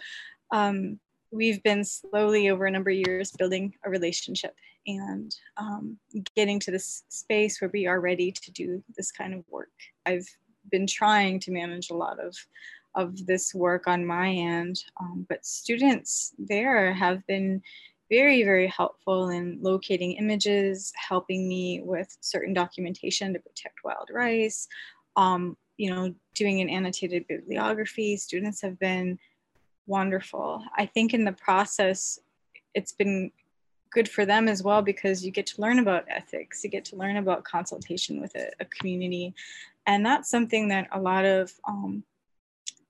um, 0.53 0.99
we've 1.31 1.63
been 1.63 1.85
slowly 1.85 2.49
over 2.51 2.67
a 2.67 2.71
number 2.71 2.91
of 2.91 2.97
years 2.97 3.33
building 3.33 3.75
a 3.85 3.91
relationship 3.91 4.55
and 4.87 5.35
um, 5.57 5.99
getting 6.37 6.61
to 6.61 6.71
this 6.71 7.05
space 7.09 7.61
where 7.61 7.71
we 7.73 7.87
are 7.87 8.01
ready 8.01 8.31
to 8.31 8.51
do 8.53 8.83
this 8.97 9.11
kind 9.11 9.35
of 9.35 9.45
work. 9.51 9.73
I've 10.07 10.29
been 10.71 10.87
trying 10.87 11.41
to 11.41 11.51
manage 11.51 11.91
a 11.91 11.97
lot 11.97 12.21
of 12.21 12.35
of 12.97 13.27
this 13.27 13.53
work 13.53 13.89
on 13.89 14.07
my 14.07 14.31
end, 14.31 14.85
um, 15.01 15.27
but 15.29 15.45
students 15.45 16.33
there 16.39 16.93
have 16.93 17.27
been 17.27 17.61
very, 18.11 18.45
very 18.45 18.69
helpful 18.69 19.31
in 19.31 19.59
locating 19.61 20.13
images, 20.13 20.93
helping 21.09 21.49
me 21.49 21.81
with 21.83 22.17
certain 22.21 22.55
documentation 22.55 23.33
to 23.33 23.41
protect 23.41 23.83
wild 23.83 24.11
rice, 24.13 24.69
um, 25.17 25.57
you 25.77 25.91
know, 25.91 26.15
doing 26.35 26.61
an 26.61 26.69
annotated 26.69 27.27
bibliography. 27.29 28.17
Students 28.17 28.61
have 28.63 28.79
been 28.79 29.19
wonderful. 29.87 30.63
I 30.77 30.87
think 30.87 31.15
in 31.15 31.25
the 31.25 31.33
process, 31.33 32.19
it's 32.75 32.93
been 32.93 33.31
good 33.91 34.09
for 34.09 34.27
them 34.27 34.49
as 34.49 34.63
well 34.63 34.83
because 34.83 35.25
you 35.25 35.31
get 35.31 35.47
to 35.47 35.61
learn 35.61 35.79
about 35.79 36.05
ethics, 36.09 36.65
you 36.65 36.71
get 36.71 36.85
to 36.87 36.97
learn 36.97 37.17
about 37.17 37.45
consultation 37.45 38.21
with 38.21 38.35
a, 38.35 38.51
a 38.61 38.65
community. 38.65 39.35
And 39.87 40.05
that's 40.05 40.31
something 40.31 40.69
that 40.69 40.89
a 40.93 41.01
lot 41.01 41.25
of 41.25 41.53
um, 41.67 42.03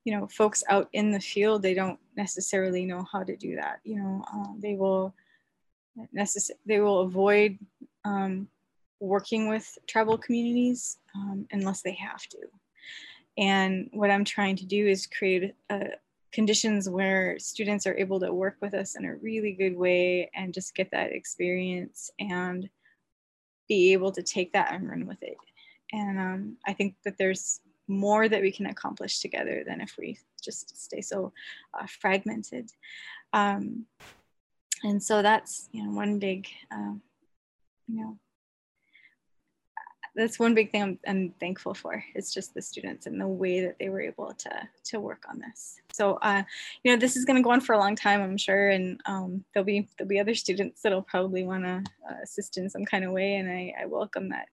you 0.04 0.12
know 0.12 0.26
folks 0.28 0.62
out 0.68 0.88
in 0.92 1.10
the 1.10 1.20
field 1.20 1.62
they 1.62 1.74
don't 1.74 1.98
necessarily 2.16 2.84
know 2.84 3.06
how 3.10 3.22
to 3.22 3.36
do 3.36 3.56
that 3.56 3.80
you 3.84 3.96
know 3.96 4.24
uh, 4.32 4.52
they 4.58 4.74
will 4.74 5.14
necess- 6.14 6.50
they 6.66 6.80
will 6.80 7.00
avoid 7.00 7.58
um, 8.04 8.46
working 9.00 9.48
with 9.48 9.78
tribal 9.86 10.18
communities 10.18 10.98
um, 11.14 11.46
unless 11.52 11.82
they 11.82 11.92
have 11.92 12.22
to 12.28 12.38
and 13.36 13.88
what 13.92 14.10
i'm 14.10 14.24
trying 14.24 14.56
to 14.56 14.66
do 14.66 14.86
is 14.86 15.06
create 15.06 15.54
uh, 15.70 15.78
conditions 16.32 16.88
where 16.88 17.38
students 17.38 17.86
are 17.86 17.96
able 17.96 18.18
to 18.18 18.32
work 18.32 18.56
with 18.60 18.74
us 18.74 18.96
in 18.96 19.04
a 19.04 19.16
really 19.16 19.52
good 19.52 19.76
way 19.76 20.30
and 20.34 20.54
just 20.54 20.74
get 20.74 20.90
that 20.90 21.12
experience 21.12 22.10
and 22.18 22.68
be 23.68 23.92
able 23.92 24.10
to 24.10 24.22
take 24.22 24.52
that 24.52 24.72
and 24.72 24.88
run 24.88 25.06
with 25.06 25.22
it 25.22 25.36
and 25.92 26.18
um, 26.18 26.56
i 26.66 26.72
think 26.72 26.94
that 27.04 27.16
there's 27.18 27.60
more 27.88 28.28
that 28.28 28.40
we 28.40 28.50
can 28.50 28.66
accomplish 28.66 29.20
together 29.20 29.62
than 29.66 29.80
if 29.80 29.96
we 29.98 30.18
just 30.42 30.76
stay 30.76 31.00
so 31.00 31.32
uh, 31.78 31.86
fragmented. 32.00 32.70
Um, 33.32 33.86
and 34.82 35.02
so 35.02 35.22
that's 35.22 35.68
you 35.72 35.84
know 35.84 35.90
one 35.90 36.18
big 36.18 36.46
um, 36.70 37.02
you 37.88 38.00
know 38.00 38.18
that's 40.14 40.38
one 40.38 40.54
big 40.54 40.70
thing 40.70 40.82
I'm, 40.82 40.98
I'm, 41.06 41.34
thankful 41.40 41.74
for. 41.74 42.02
It's 42.14 42.32
just 42.32 42.54
the 42.54 42.62
students 42.62 43.06
and 43.06 43.20
the 43.20 43.26
way 43.26 43.60
that 43.60 43.78
they 43.78 43.88
were 43.88 44.00
able 44.00 44.32
to 44.32 44.68
to 44.84 45.00
work 45.00 45.24
on 45.28 45.40
this. 45.40 45.80
So, 45.92 46.14
uh, 46.22 46.42
you 46.82 46.92
know, 46.92 46.98
this 46.98 47.16
is 47.16 47.24
going 47.24 47.36
to 47.36 47.42
go 47.42 47.50
on 47.50 47.60
for 47.60 47.74
a 47.74 47.78
long 47.78 47.96
time, 47.96 48.22
I'm 48.22 48.36
sure, 48.36 48.70
and 48.70 49.00
um, 49.06 49.44
there'll 49.52 49.64
be 49.64 49.88
there'll 49.98 50.08
be 50.08 50.20
other 50.20 50.34
students 50.34 50.82
that'll 50.82 51.02
probably 51.02 51.44
want 51.44 51.64
to 51.64 51.82
uh, 52.08 52.16
assist 52.22 52.58
in 52.58 52.70
some 52.70 52.84
kind 52.84 53.04
of 53.04 53.12
way, 53.12 53.36
and 53.36 53.50
I, 53.50 53.74
I 53.82 53.86
welcome 53.86 54.28
that 54.30 54.48